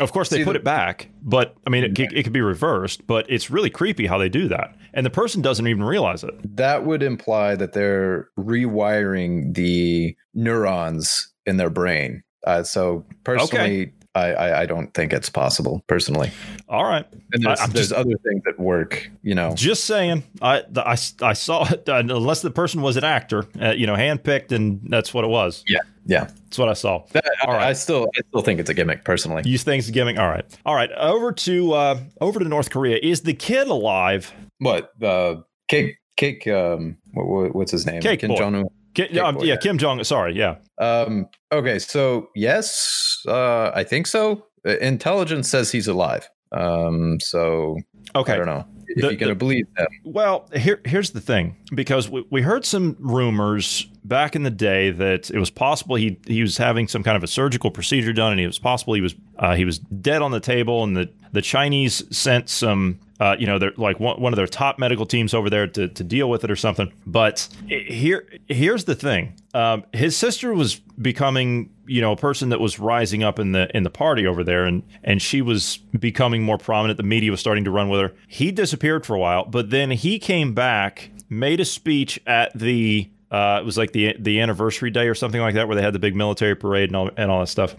Of 0.01 0.13
course, 0.13 0.29
they 0.31 0.39
See, 0.39 0.45
put 0.45 0.55
the- 0.55 0.59
it 0.61 0.65
back, 0.65 1.09
but 1.23 1.55
I 1.67 1.71
mean, 1.71 1.85
it, 1.85 1.97
c- 1.97 2.09
it 2.13 2.23
could 2.25 2.33
be 2.33 2.41
reversed, 2.41 3.07
but 3.07 3.27
it's 3.29 3.51
really 3.51 3.71
creepy 3.71 4.07
how 4.07 4.19
they 4.19 4.29
do 4.29 4.49
that. 4.49 4.75
And 4.95 5.07
the 5.07 5.11
person 5.11 5.41
doesn't 5.43 5.67
even 5.69 5.85
realize 5.85 6.25
it. 6.25 6.35
that 6.57 6.85
would 6.85 7.03
imply 7.03 7.55
that 7.55 7.73
they're 7.75 8.29
rewiring 8.39 9.55
the 9.55 10.17
neurons 10.35 11.29
in 11.47 11.57
their 11.57 11.71
brain. 11.71 12.23
Uh, 12.47 12.63
so 12.63 13.05
personally, 13.25 13.93
I, 14.15 14.33
I 14.33 14.61
I 14.63 14.67
don't 14.67 14.93
think 14.95 15.13
it's 15.13 15.29
possible. 15.31 15.85
Personally, 15.87 16.33
All 16.69 16.85
right. 16.85 17.07
and 17.33 17.45
there's, 17.45 17.61
I- 17.61 17.67
there's 17.69 17.89
just- 17.89 17.93
other 17.93 18.17
things 18.27 18.43
that 18.47 18.59
work. 18.59 19.09
You 19.23 19.35
know, 19.35 19.55
Just 19.55 19.85
saying, 19.85 20.25
I, 20.43 20.63
the- 20.69 20.87
I, 20.87 20.97
I 21.23 21.33
saw 21.35 21.69
it, 21.71 21.89
uh, 21.89 21.97
unless 21.99 22.43
the 22.43 22.51
person 22.51 22.83
was 22.83 22.97
an 22.97 23.05
actor, 23.05 23.47
uh, 23.61 23.71
you 23.73 23.87
know, 23.87 23.95
handpicked, 23.95 24.51
and 24.53 24.81
that's 24.89 25.15
what 25.15 25.25
it 25.25 25.29
was. 25.29 25.63
yeah, 25.69 25.79
yeah. 26.11 26.25
That's 26.45 26.59
what 26.59 26.69
I 26.69 26.73
saw. 26.75 27.05
That, 27.13 27.25
All 27.47 27.55
I, 27.55 27.73
still 27.73 28.09
I 28.19 28.23
still 28.29 28.43
think 28.43 28.59
it's 28.61 28.69
a 28.69 28.75
gimmick. 28.75 29.05
Personally, 29.05 29.43
You 29.47 29.57
think 29.57 29.79
it's 29.79 29.89
a 29.89 29.93
gimmick? 29.93 30.19
All 30.19 30.29
right. 30.29 30.45
All 30.67 30.75
right. 30.75 30.91
Over 30.93 31.31
to 31.33 31.73
uh, 31.73 32.01
over 32.21 32.39
to 32.41 32.45
North 32.45 32.71
Korea. 32.71 32.99
Is 33.03 33.23
the 33.23 33.33
kid 33.35 33.69
alive? 33.69 34.33
what 34.59 34.91
uh, 35.03 35.37
cake 35.69 35.97
cake 36.17 36.47
um 36.49 36.99
what, 37.15 37.27
what- 37.27 37.55
what's 37.55 37.71
his 37.73 37.87
name? 37.87 38.03
Cake 38.03 38.21
Kim. 38.21 38.35
Jong 38.37 38.55
Un. 38.57 38.65
Ki- 38.95 39.07
Kid 39.07 39.19
um, 39.19 39.37
yeah, 39.39 39.45
yeah. 39.45 39.57
Kim 39.57 39.79
Jong. 39.79 40.03
Sorry, 40.05 40.35
yeah. 40.35 40.57
Um. 40.79 41.27
Okay. 41.53 41.79
So 41.79 42.29
yes, 42.35 43.23
uh, 43.29 43.71
I 43.75 43.85
think 43.85 44.07
so. 44.09 44.45
Uh, 44.67 44.77
Intelligence 44.79 45.49
says 45.49 45.71
he's 45.71 45.87
alive. 45.89 46.29
Um. 46.53 47.21
So 47.21 47.79
Okay. 48.17 48.33
I 48.33 48.37
don't 48.37 48.47
know 48.47 48.65
if 48.91 49.03
The- 49.03 49.09
you're 49.09 49.17
gonna 49.17 49.35
believe 49.35 49.67
them. 49.77 49.87
Well, 50.05 50.49
here 50.55 50.81
here's 50.85 51.11
the 51.11 51.21
thing 51.21 51.57
because 51.75 52.09
we, 52.09 52.25
we 52.31 52.43
heard 52.43 52.65
some 52.65 52.97
rumors 52.99 53.87
back 54.05 54.35
in 54.35 54.43
the 54.43 54.51
day 54.51 54.91
that 54.91 55.31
it 55.31 55.39
was 55.39 55.51
possible 55.51 55.97
he 55.97 56.19
he 56.27 56.43
was 56.43 56.57
having 56.57 56.89
some 56.89 57.03
kind 57.03 57.17
of 57.17 57.23
a 57.23 57.27
surgical 57.29 57.71
procedure 57.71 58.13
done, 58.13 58.33
and 58.33 58.41
it 58.41 58.47
was 58.47 58.59
possible 58.59 58.95
he 58.95 59.01
was 59.01 59.15
uh, 59.39 59.55
he 59.55 59.65
was 59.65 59.79
dead 59.79 60.23
on 60.23 60.31
the 60.31 60.41
table, 60.41 60.83
and 60.85 60.97
the 60.97 61.09
the 61.33 61.43
Chinese 61.43 62.03
sent 62.17 62.49
some. 62.49 62.99
Uh, 63.21 63.37
you 63.39 63.47
know, 63.47 63.59
they're 63.59 63.73
like 63.77 64.01
one, 64.01 64.19
one 64.21 64.33
of 64.33 64.39
their 64.39 64.47
top 64.47 64.79
medical 64.79 65.05
teams 65.05 65.35
over 65.35 65.51
there 65.51 65.67
to, 65.67 65.89
to 65.89 66.03
deal 66.03 66.31
with 66.31 66.43
it 66.43 66.51
or 66.51 66.57
something. 66.57 66.91
But 67.07 67.47
here, 67.69 68.27
here's 68.49 68.87
the 68.87 68.95
thing: 68.95 69.35
um, 69.53 69.85
his 69.93 70.17
sister 70.17 70.55
was 70.55 70.77
becoming, 70.77 71.71
you 71.87 72.01
know, 72.01 72.13
a 72.13 72.17
person 72.17 72.49
that 72.49 72.61
was 72.61 72.79
rising 72.79 73.23
up 73.23 73.39
in 73.39 73.53
the 73.53 73.69
in 73.77 73.83
the 73.83 73.91
party 73.91 74.27
over 74.27 74.43
there, 74.43 74.65
and 74.65 74.83
and 75.05 75.21
she 75.21 75.43
was 75.43 75.77
becoming 75.99 76.43
more 76.43 76.57
prominent. 76.59 76.97
The 76.97 77.03
media 77.03 77.31
was 77.31 77.41
starting 77.41 77.65
to 77.65 77.71
run 77.71 77.91
with 77.91 78.01
her. 78.01 78.13
He 78.27 78.51
disappeared 78.51 79.05
for 79.05 79.15
a 79.15 79.19
while, 79.19 79.45
but 79.45 79.69
then 79.69 79.91
he 79.91 80.19
came 80.19 80.55
back, 80.55 81.11
made 81.29 81.61
a 81.61 81.65
speech 81.67 82.19
at 82.27 82.59
the 82.59 83.11
uh, 83.31 83.59
it 83.61 83.65
was 83.65 83.77
like 83.79 83.93
the 83.93 84.17
the 84.19 84.41
anniversary 84.41 84.91
day 84.91 85.09
or 85.09 85.15
something 85.15 85.41
like 85.41 85.55
that, 85.55 85.69
where 85.69 85.77
they 85.77 85.83
had 85.83 85.93
the 85.93 85.99
big 86.01 86.17
military 86.17 86.57
parade 86.57 86.89
and 86.89 86.97
all 86.97 87.11
and 87.17 87.31
all 87.31 87.41
that 87.41 87.49
stuff. 87.49 87.77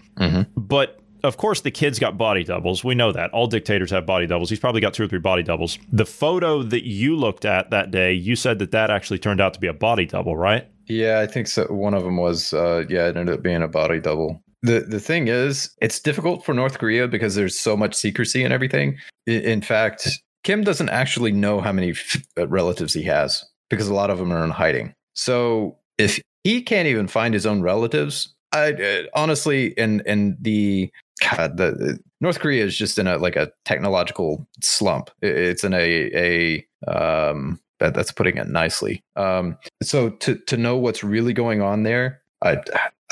But 0.56 1.00
of 1.24 1.36
course, 1.36 1.60
the 1.60 1.70
kid's 1.70 1.98
got 1.98 2.18
body 2.18 2.44
doubles. 2.44 2.82
We 2.84 2.94
know 2.94 3.12
that 3.12 3.30
all 3.32 3.46
dictators 3.46 3.90
have 3.90 4.06
body 4.06 4.26
doubles. 4.26 4.50
He's 4.50 4.60
probably 4.60 4.80
got 4.80 4.94
two 4.94 5.04
or 5.04 5.08
three 5.08 5.18
body 5.18 5.42
doubles. 5.42 5.78
The 5.92 6.06
photo 6.06 6.62
that 6.62 6.86
you 6.86 7.16
looked 7.16 7.44
at 7.44 7.70
that 7.70 7.90
day, 7.90 8.12
you 8.12 8.36
said 8.36 8.58
that 8.58 8.72
that 8.72 8.90
actually 8.90 9.18
turned 9.18 9.40
out 9.40 9.54
to 9.54 9.60
be 9.60 9.66
a 9.66 9.72
body 9.72 10.06
double, 10.06 10.36
right? 10.36 10.68
Yeah, 10.86 11.20
I 11.20 11.26
think 11.26 11.46
so. 11.46 11.66
One 11.66 11.94
of 11.94 12.04
them 12.04 12.16
was, 12.16 12.52
uh, 12.52 12.84
yeah, 12.88 13.06
it 13.08 13.16
ended 13.16 13.36
up 13.36 13.42
being 13.42 13.62
a 13.62 13.68
body 13.68 14.00
double. 14.00 14.42
The 14.62 14.80
the 14.80 15.00
thing 15.00 15.26
is, 15.28 15.74
it's 15.80 15.98
difficult 15.98 16.44
for 16.44 16.54
North 16.54 16.78
Korea 16.78 17.08
because 17.08 17.34
there's 17.34 17.58
so 17.58 17.76
much 17.76 17.94
secrecy 17.94 18.44
and 18.44 18.52
everything. 18.52 18.96
In 19.26 19.60
fact, 19.60 20.08
Kim 20.44 20.62
doesn't 20.62 20.88
actually 20.88 21.32
know 21.32 21.60
how 21.60 21.72
many 21.72 21.94
uh, 22.38 22.46
relatives 22.46 22.94
he 22.94 23.02
has 23.04 23.44
because 23.70 23.88
a 23.88 23.94
lot 23.94 24.10
of 24.10 24.18
them 24.18 24.32
are 24.32 24.44
in 24.44 24.50
hiding. 24.50 24.94
So 25.14 25.78
if 25.98 26.20
he 26.44 26.62
can't 26.62 26.86
even 26.86 27.08
find 27.08 27.34
his 27.34 27.46
own 27.46 27.62
relatives, 27.62 28.34
I 28.52 28.72
uh, 28.72 29.02
honestly, 29.14 29.76
and 29.78 30.02
and 30.06 30.36
the 30.40 30.90
God, 31.30 31.56
the, 31.56 31.98
North 32.20 32.40
Korea 32.40 32.64
is 32.64 32.76
just 32.76 32.98
in 32.98 33.06
a 33.06 33.18
like 33.18 33.36
a 33.36 33.50
technological 33.64 34.46
slump. 34.62 35.10
It's 35.20 35.64
in 35.64 35.74
a 35.74 36.66
a 36.88 36.90
um 36.90 37.60
that, 37.80 37.94
that's 37.94 38.12
putting 38.12 38.36
it 38.36 38.48
nicely. 38.48 39.02
Um, 39.16 39.56
so 39.82 40.10
to 40.10 40.36
to 40.36 40.56
know 40.56 40.76
what's 40.76 41.02
really 41.02 41.32
going 41.32 41.60
on 41.62 41.82
there, 41.82 42.22
I, 42.42 42.58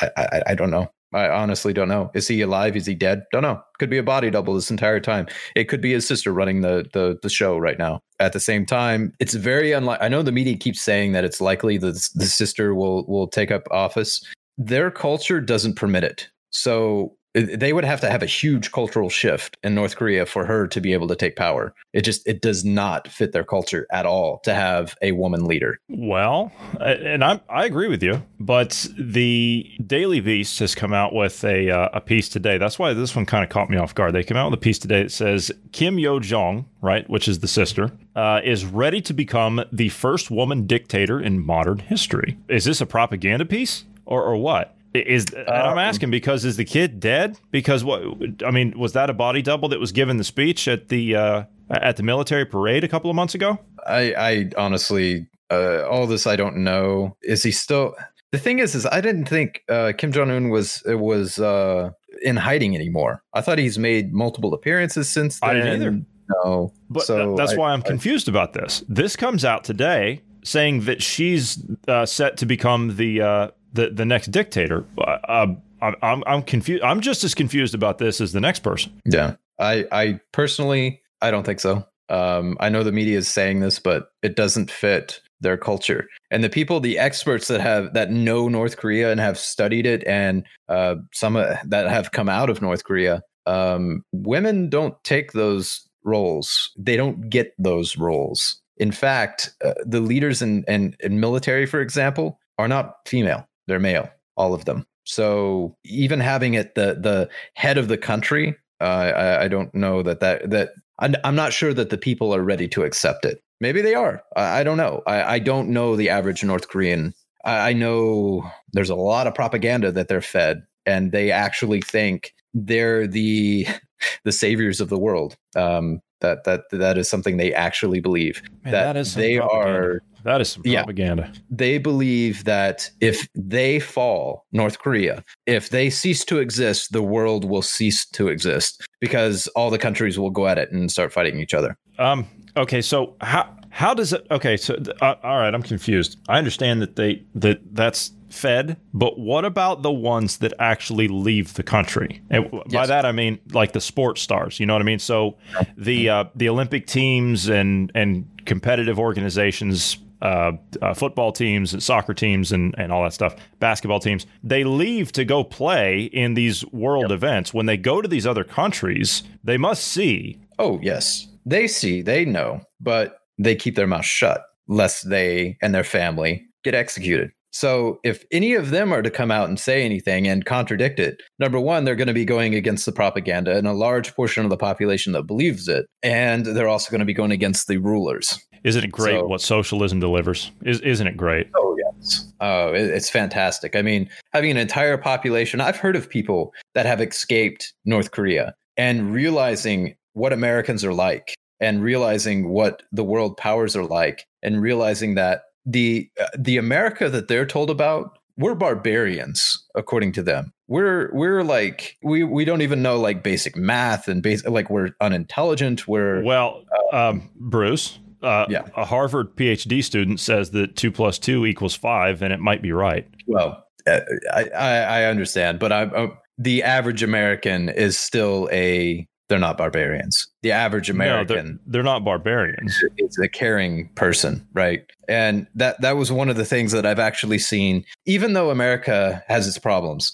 I 0.00 0.10
I 0.16 0.42
I 0.48 0.54
don't 0.54 0.70
know. 0.70 0.90
I 1.12 1.28
honestly 1.28 1.72
don't 1.72 1.88
know. 1.88 2.10
Is 2.14 2.28
he 2.28 2.40
alive? 2.40 2.76
Is 2.76 2.86
he 2.86 2.94
dead? 2.94 3.24
Don't 3.32 3.42
know. 3.42 3.60
Could 3.80 3.90
be 3.90 3.98
a 3.98 4.02
body 4.02 4.30
double 4.30 4.54
this 4.54 4.70
entire 4.70 5.00
time. 5.00 5.26
It 5.56 5.64
could 5.64 5.80
be 5.80 5.92
his 5.92 6.06
sister 6.06 6.32
running 6.32 6.60
the 6.60 6.86
the, 6.92 7.18
the 7.22 7.28
show 7.28 7.58
right 7.58 7.78
now. 7.78 8.00
At 8.20 8.32
the 8.32 8.40
same 8.40 8.64
time, 8.64 9.12
it's 9.18 9.34
very 9.34 9.72
unlikely. 9.72 10.04
I 10.04 10.08
know 10.08 10.22
the 10.22 10.32
media 10.32 10.56
keeps 10.56 10.80
saying 10.80 11.12
that 11.12 11.24
it's 11.24 11.40
likely 11.40 11.78
that 11.78 12.08
the 12.14 12.26
sister 12.26 12.74
will 12.74 13.04
will 13.06 13.26
take 13.26 13.50
up 13.50 13.62
office. 13.70 14.24
Their 14.56 14.90
culture 14.90 15.40
doesn't 15.40 15.74
permit 15.74 16.04
it. 16.04 16.28
So 16.50 17.16
they 17.32 17.72
would 17.72 17.84
have 17.84 18.00
to 18.00 18.10
have 18.10 18.22
a 18.22 18.26
huge 18.26 18.72
cultural 18.72 19.08
shift 19.08 19.56
in 19.62 19.74
North 19.74 19.96
Korea 19.96 20.26
for 20.26 20.44
her 20.46 20.66
to 20.66 20.80
be 20.80 20.92
able 20.92 21.06
to 21.08 21.16
take 21.16 21.36
power. 21.36 21.74
It 21.92 22.02
just 22.02 22.26
it 22.26 22.42
does 22.42 22.64
not 22.64 23.08
fit 23.08 23.32
their 23.32 23.44
culture 23.44 23.86
at 23.92 24.06
all 24.06 24.40
to 24.40 24.54
have 24.54 24.96
a 25.00 25.12
woman 25.12 25.44
leader. 25.44 25.78
Well, 25.88 26.50
and 26.80 27.22
I 27.22 27.40
I 27.48 27.66
agree 27.66 27.88
with 27.88 28.02
you, 28.02 28.22
but 28.40 28.88
the 28.98 29.70
Daily 29.86 30.20
Beast 30.20 30.58
has 30.58 30.74
come 30.74 30.92
out 30.92 31.14
with 31.14 31.44
a 31.44 31.70
uh, 31.70 31.88
a 31.92 32.00
piece 32.00 32.28
today. 32.28 32.58
That's 32.58 32.78
why 32.78 32.92
this 32.94 33.14
one 33.14 33.26
kind 33.26 33.44
of 33.44 33.50
caught 33.50 33.70
me 33.70 33.76
off 33.76 33.94
guard. 33.94 34.14
They 34.14 34.24
came 34.24 34.36
out 34.36 34.50
with 34.50 34.58
a 34.58 34.62
piece 34.62 34.78
today 34.78 35.04
that 35.04 35.12
says 35.12 35.52
Kim 35.72 35.98
Yo 35.98 36.18
Jong, 36.18 36.66
right, 36.80 37.08
which 37.08 37.28
is 37.28 37.38
the 37.38 37.48
sister, 37.48 37.92
uh, 38.16 38.40
is 38.42 38.64
ready 38.64 39.00
to 39.02 39.12
become 39.12 39.62
the 39.72 39.88
first 39.90 40.30
woman 40.30 40.66
dictator 40.66 41.20
in 41.20 41.44
modern 41.44 41.78
history. 41.78 42.38
Is 42.48 42.64
this 42.64 42.80
a 42.80 42.86
propaganda 42.86 43.44
piece 43.44 43.84
or 44.04 44.24
or 44.24 44.36
what? 44.36 44.76
Is 44.92 45.26
and 45.32 45.48
I'm 45.48 45.72
Um, 45.72 45.78
asking 45.78 46.10
because 46.10 46.44
is 46.44 46.56
the 46.56 46.64
kid 46.64 46.98
dead? 46.98 47.38
Because 47.50 47.84
what 47.84 48.02
I 48.44 48.50
mean 48.50 48.76
was 48.76 48.92
that 48.94 49.08
a 49.08 49.14
body 49.14 49.40
double 49.40 49.68
that 49.68 49.78
was 49.78 49.92
given 49.92 50.16
the 50.16 50.24
speech 50.24 50.66
at 50.66 50.88
the 50.88 51.14
uh, 51.14 51.44
at 51.70 51.96
the 51.96 52.02
military 52.02 52.44
parade 52.44 52.82
a 52.82 52.88
couple 52.88 53.08
of 53.08 53.14
months 53.14 53.34
ago? 53.34 53.58
I, 53.86 54.14
I 54.14 54.50
honestly, 54.58 55.28
uh, 55.50 55.86
all 55.88 56.06
this 56.06 56.26
I 56.26 56.34
don't 56.34 56.56
know. 56.56 57.16
Is 57.22 57.44
he 57.44 57.52
still? 57.52 57.94
The 58.32 58.38
thing 58.38 58.58
is, 58.58 58.74
is 58.74 58.84
I 58.86 59.00
didn't 59.00 59.26
think 59.26 59.62
uh, 59.68 59.92
Kim 59.96 60.10
Jong 60.10 60.30
Un 60.30 60.50
was 60.50 60.82
was 60.86 61.38
uh, 61.38 61.90
in 62.22 62.36
hiding 62.36 62.74
anymore. 62.74 63.22
I 63.32 63.42
thought 63.42 63.58
he's 63.58 63.78
made 63.78 64.12
multiple 64.12 64.52
appearances 64.54 65.08
since 65.08 65.38
then. 65.38 65.50
I 65.50 65.54
didn't 65.54 65.82
either. 65.82 66.00
No, 66.44 66.72
but 66.88 67.02
so 67.04 67.34
that's 67.36 67.52
I, 67.52 67.56
why 67.56 67.72
I'm 67.72 67.82
confused 67.82 68.28
I, 68.28 68.32
about 68.32 68.52
this. 68.52 68.84
This 68.88 69.16
comes 69.16 69.44
out 69.44 69.64
today 69.64 70.22
saying 70.42 70.82
that 70.82 71.02
she's 71.02 71.64
uh, 71.86 72.06
set 72.06 72.36
to 72.38 72.46
become 72.46 72.96
the 72.96 73.20
uh, 73.20 73.48
the 73.72 73.90
the 73.90 74.04
next 74.04 74.30
dictator. 74.30 74.84
Uh, 74.98 75.54
I'm 75.80 76.22
I'm 76.26 76.42
confused. 76.42 76.82
I'm 76.82 77.00
just 77.00 77.24
as 77.24 77.34
confused 77.34 77.74
about 77.74 77.98
this 77.98 78.20
as 78.20 78.32
the 78.32 78.40
next 78.40 78.60
person. 78.60 79.00
Yeah, 79.04 79.36
I 79.58 79.86
I 79.92 80.20
personally 80.32 81.02
I 81.22 81.30
don't 81.30 81.44
think 81.44 81.60
so. 81.60 81.86
Um, 82.08 82.56
I 82.60 82.68
know 82.68 82.82
the 82.82 82.92
media 82.92 83.18
is 83.18 83.28
saying 83.28 83.60
this, 83.60 83.78
but 83.78 84.08
it 84.22 84.34
doesn't 84.34 84.70
fit 84.70 85.20
their 85.40 85.56
culture. 85.56 86.06
And 86.30 86.44
the 86.44 86.50
people, 86.50 86.80
the 86.80 86.98
experts 86.98 87.48
that 87.48 87.60
have 87.60 87.94
that 87.94 88.10
know 88.10 88.48
North 88.48 88.76
Korea 88.76 89.10
and 89.10 89.20
have 89.20 89.38
studied 89.38 89.86
it, 89.86 90.06
and 90.06 90.44
uh, 90.68 90.96
some 91.12 91.36
uh, 91.36 91.56
that 91.66 91.88
have 91.88 92.12
come 92.12 92.28
out 92.28 92.50
of 92.50 92.60
North 92.60 92.84
Korea, 92.84 93.22
um, 93.46 94.04
women 94.12 94.68
don't 94.68 95.02
take 95.04 95.32
those 95.32 95.88
roles. 96.04 96.72
They 96.76 96.96
don't 96.96 97.30
get 97.30 97.54
those 97.58 97.96
roles. 97.96 98.60
In 98.76 98.92
fact, 98.92 99.52
uh, 99.64 99.74
the 99.84 100.00
leaders 100.00 100.40
in, 100.40 100.64
in, 100.66 100.96
in 101.00 101.20
military, 101.20 101.66
for 101.66 101.80
example, 101.80 102.38
are 102.58 102.68
not 102.68 102.94
female; 103.06 103.46
they're 103.70 103.78
male, 103.78 104.10
all 104.36 104.52
of 104.52 104.64
them. 104.64 104.86
So 105.04 105.76
even 105.84 106.20
having 106.20 106.54
it 106.54 106.74
the 106.74 106.98
the 107.00 107.28
head 107.54 107.78
of 107.78 107.88
the 107.88 107.96
country, 107.96 108.56
uh, 108.80 108.84
I, 108.84 109.44
I, 109.44 109.48
don't 109.48 109.74
know 109.74 110.02
that 110.02 110.20
that 110.20 110.50
that 110.50 110.70
I'm 110.98 111.34
not 111.34 111.52
sure 111.52 111.72
that 111.72 111.90
the 111.90 111.98
people 111.98 112.34
are 112.34 112.42
ready 112.42 112.68
to 112.68 112.82
accept 112.82 113.24
it. 113.24 113.42
Maybe 113.60 113.82
they 113.82 113.94
are. 113.94 114.22
I, 114.36 114.60
I 114.60 114.64
don't 114.64 114.76
know. 114.76 115.02
I, 115.06 115.34
I, 115.34 115.38
don't 115.38 115.70
know 115.70 115.96
the 115.96 116.10
average 116.10 116.44
North 116.44 116.68
Korean. 116.68 117.14
I, 117.44 117.70
I 117.70 117.72
know 117.72 118.50
there's 118.72 118.90
a 118.90 118.94
lot 118.94 119.26
of 119.26 119.34
propaganda 119.34 119.92
that 119.92 120.08
they're 120.08 120.20
fed, 120.20 120.62
and 120.84 121.12
they 121.12 121.30
actually 121.30 121.80
think 121.80 122.34
they're 122.52 123.06
the 123.06 123.66
the 124.24 124.32
saviors 124.32 124.80
of 124.80 124.88
the 124.88 124.98
world. 124.98 125.36
Um, 125.56 126.00
that 126.20 126.44
that 126.44 126.62
that 126.70 126.98
is 126.98 127.08
something 127.08 127.36
they 127.36 127.52
actually 127.52 128.00
believe. 128.00 128.42
Man, 128.64 128.72
that, 128.72 128.84
that 128.84 128.96
is 128.96 129.14
they 129.14 129.38
propaganda. 129.38 129.70
are 129.70 130.02
that 130.24 130.40
is 130.40 130.50
some 130.50 130.62
propaganda. 130.62 131.30
Yeah, 131.32 131.40
they 131.50 131.78
believe 131.78 132.44
that 132.44 132.90
if 133.00 133.28
they 133.34 133.80
fall, 133.80 134.46
North 134.52 134.78
Korea, 134.78 135.24
if 135.46 135.70
they 135.70 135.90
cease 135.90 136.24
to 136.26 136.38
exist, 136.38 136.92
the 136.92 137.02
world 137.02 137.44
will 137.44 137.62
cease 137.62 138.04
to 138.10 138.28
exist 138.28 138.86
because 139.00 139.46
all 139.48 139.70
the 139.70 139.78
countries 139.78 140.18
will 140.18 140.30
go 140.30 140.46
at 140.46 140.58
it 140.58 140.70
and 140.70 140.90
start 140.90 141.12
fighting 141.12 141.38
each 141.40 141.54
other. 141.54 141.76
Um. 141.98 142.26
Okay. 142.56 142.82
So 142.82 143.16
how 143.20 143.56
how 143.70 143.94
does 143.94 144.12
it? 144.12 144.26
Okay. 144.30 144.56
So 144.56 144.82
uh, 145.00 145.14
all 145.22 145.38
right. 145.38 145.54
I'm 145.54 145.62
confused. 145.62 146.18
I 146.28 146.38
understand 146.38 146.82
that 146.82 146.96
they 146.96 147.24
that 147.34 147.60
that's 147.74 148.12
fed, 148.30 148.76
but 148.94 149.18
what 149.18 149.44
about 149.44 149.82
the 149.82 149.92
ones 149.92 150.38
that 150.38 150.52
actually 150.58 151.08
leave 151.08 151.54
the 151.54 151.62
country? 151.62 152.22
And 152.30 152.48
yes. 152.52 152.72
by 152.72 152.86
that 152.86 153.04
I 153.04 153.12
mean 153.12 153.38
like 153.52 153.72
the 153.72 153.80
sports 153.80 154.22
stars. 154.22 154.60
You 154.60 154.66
know 154.66 154.74
what 154.74 154.82
I 154.82 154.84
mean? 154.84 154.98
So 154.98 155.36
the 155.76 156.08
uh, 156.08 156.24
the 156.34 156.48
Olympic 156.48 156.86
teams 156.86 157.48
and 157.48 157.92
and 157.94 158.26
competitive 158.46 158.98
organizations. 158.98 159.98
Uh, 160.22 160.52
uh, 160.82 160.92
football 160.92 161.32
teams 161.32 161.72
and 161.72 161.82
soccer 161.82 162.12
teams 162.12 162.52
and, 162.52 162.74
and 162.76 162.92
all 162.92 163.02
that 163.02 163.14
stuff, 163.14 163.34
basketball 163.58 163.98
teams, 163.98 164.26
they 164.44 164.64
leave 164.64 165.10
to 165.12 165.24
go 165.24 165.42
play 165.42 166.02
in 166.12 166.34
these 166.34 166.62
world 166.72 167.04
yep. 167.04 167.12
events. 167.12 167.54
When 167.54 167.64
they 167.64 167.78
go 167.78 168.02
to 168.02 168.06
these 168.06 168.26
other 168.26 168.44
countries, 168.44 169.22
they 169.42 169.56
must 169.56 169.82
see. 169.82 170.38
Oh, 170.58 170.78
yes. 170.82 171.26
They 171.46 171.66
see, 171.66 172.02
they 172.02 172.26
know, 172.26 172.60
but 172.82 173.16
they 173.38 173.56
keep 173.56 173.76
their 173.76 173.86
mouth 173.86 174.04
shut 174.04 174.42
lest 174.68 175.10
they 175.10 175.58
and 175.60 175.74
their 175.74 175.84
family 175.84 176.46
get 176.64 176.74
executed. 176.74 177.30
So 177.52 177.98
if 178.04 178.24
any 178.30 178.54
of 178.54 178.70
them 178.70 178.92
are 178.92 179.02
to 179.02 179.10
come 179.10 179.30
out 179.30 179.48
and 179.48 179.58
say 179.58 179.84
anything 179.84 180.28
and 180.28 180.44
contradict 180.44 180.98
it, 180.98 181.20
number 181.38 181.58
one, 181.58 181.84
they're 181.84 181.96
going 181.96 182.06
to 182.06 182.14
be 182.14 182.24
going 182.24 182.54
against 182.54 182.86
the 182.86 182.92
propaganda 182.92 183.56
and 183.56 183.66
a 183.66 183.72
large 183.72 184.14
portion 184.14 184.44
of 184.44 184.50
the 184.50 184.56
population 184.56 185.12
that 185.12 185.24
believes 185.24 185.68
it. 185.68 185.86
And 186.02 186.46
they're 186.46 186.68
also 186.68 186.90
going 186.90 187.00
to 187.00 187.04
be 187.04 187.14
going 187.14 187.32
against 187.32 187.66
the 187.66 187.78
rulers. 187.78 188.38
Isn't 188.62 188.84
it 188.84 188.92
great 188.92 189.20
so, 189.20 189.26
what 189.26 189.40
socialism 189.40 190.00
delivers? 190.00 190.52
Is, 190.64 190.80
isn't 190.80 191.06
it 191.06 191.16
great? 191.16 191.48
Oh, 191.56 191.76
yes. 191.78 192.32
Oh, 192.40 192.72
it's 192.72 193.10
fantastic. 193.10 193.74
I 193.74 193.82
mean, 193.82 194.08
having 194.32 194.50
an 194.50 194.56
entire 194.58 194.98
population, 194.98 195.60
I've 195.60 195.76
heard 195.76 195.96
of 195.96 196.08
people 196.08 196.52
that 196.74 196.86
have 196.86 197.00
escaped 197.00 197.72
North 197.84 198.10
Korea 198.10 198.54
and 198.76 199.12
realizing 199.12 199.96
what 200.12 200.32
Americans 200.32 200.84
are 200.84 200.94
like 200.94 201.34
and 201.60 201.82
realizing 201.82 202.48
what 202.48 202.82
the 202.92 203.04
world 203.04 203.36
powers 203.36 203.76
are 203.76 203.84
like 203.84 204.26
and 204.42 204.60
realizing 204.60 205.14
that 205.14 205.42
the 205.64 206.10
uh, 206.20 206.26
the 206.38 206.56
America 206.56 207.08
that 207.08 207.28
they're 207.28 207.46
told 207.46 207.70
about, 207.70 208.18
we're 208.36 208.54
barbarians 208.54 209.66
according 209.74 210.12
to 210.12 210.22
them. 210.22 210.52
We're 210.68 211.10
we're 211.12 211.42
like 211.42 211.96
we 212.02 212.24
we 212.24 212.44
don't 212.44 212.62
even 212.62 212.82
know 212.82 212.98
like 212.98 213.22
basic 213.22 213.56
math 213.56 214.08
and 214.08 214.22
basic 214.22 214.48
like 214.48 214.70
we're 214.70 214.90
unintelligent. 215.00 215.86
We're 215.86 216.22
well, 216.22 216.64
uh, 216.92 217.08
um, 217.08 217.30
Bruce. 217.36 217.98
Uh, 218.22 218.44
yeah. 218.50 218.64
A 218.76 218.84
Harvard 218.84 219.34
PhD 219.34 219.82
student 219.82 220.20
says 220.20 220.50
that 220.50 220.76
two 220.76 220.92
plus 220.92 221.18
two 221.18 221.46
equals 221.46 221.74
five, 221.74 222.22
and 222.22 222.32
it 222.32 222.40
might 222.40 222.60
be 222.60 222.70
right. 222.72 223.08
Well, 223.26 223.64
uh, 223.86 224.00
I 224.32 224.44
I, 224.50 224.76
I 224.76 225.04
understand, 225.04 225.58
but 225.58 225.72
I'm, 225.72 225.94
I'm 225.94 226.18
the 226.38 226.62
average 226.62 227.02
American 227.02 227.68
is 227.68 227.98
still 227.98 228.48
a 228.50 229.06
they're 229.30 229.38
not 229.38 229.56
barbarians. 229.56 230.26
The 230.42 230.50
average 230.50 230.90
American, 230.90 231.26
no, 231.28 231.42
they're, 231.42 231.58
they're, 231.66 231.82
not 231.82 232.04
barbarians. 232.04 232.82
It's 232.98 233.18
a 233.18 233.28
caring 233.28 233.88
person, 233.94 234.46
right? 234.52 234.84
And 235.08 235.46
that 235.54 235.80
that 235.80 235.96
was 235.96 236.10
one 236.10 236.28
of 236.28 236.36
the 236.36 236.44
things 236.44 236.72
that 236.72 236.84
I've 236.84 236.98
actually 236.98 237.38
seen. 237.38 237.84
Even 238.04 238.32
though 238.34 238.50
America 238.50 239.22
has 239.28 239.46
its 239.46 239.56
problems, 239.56 240.12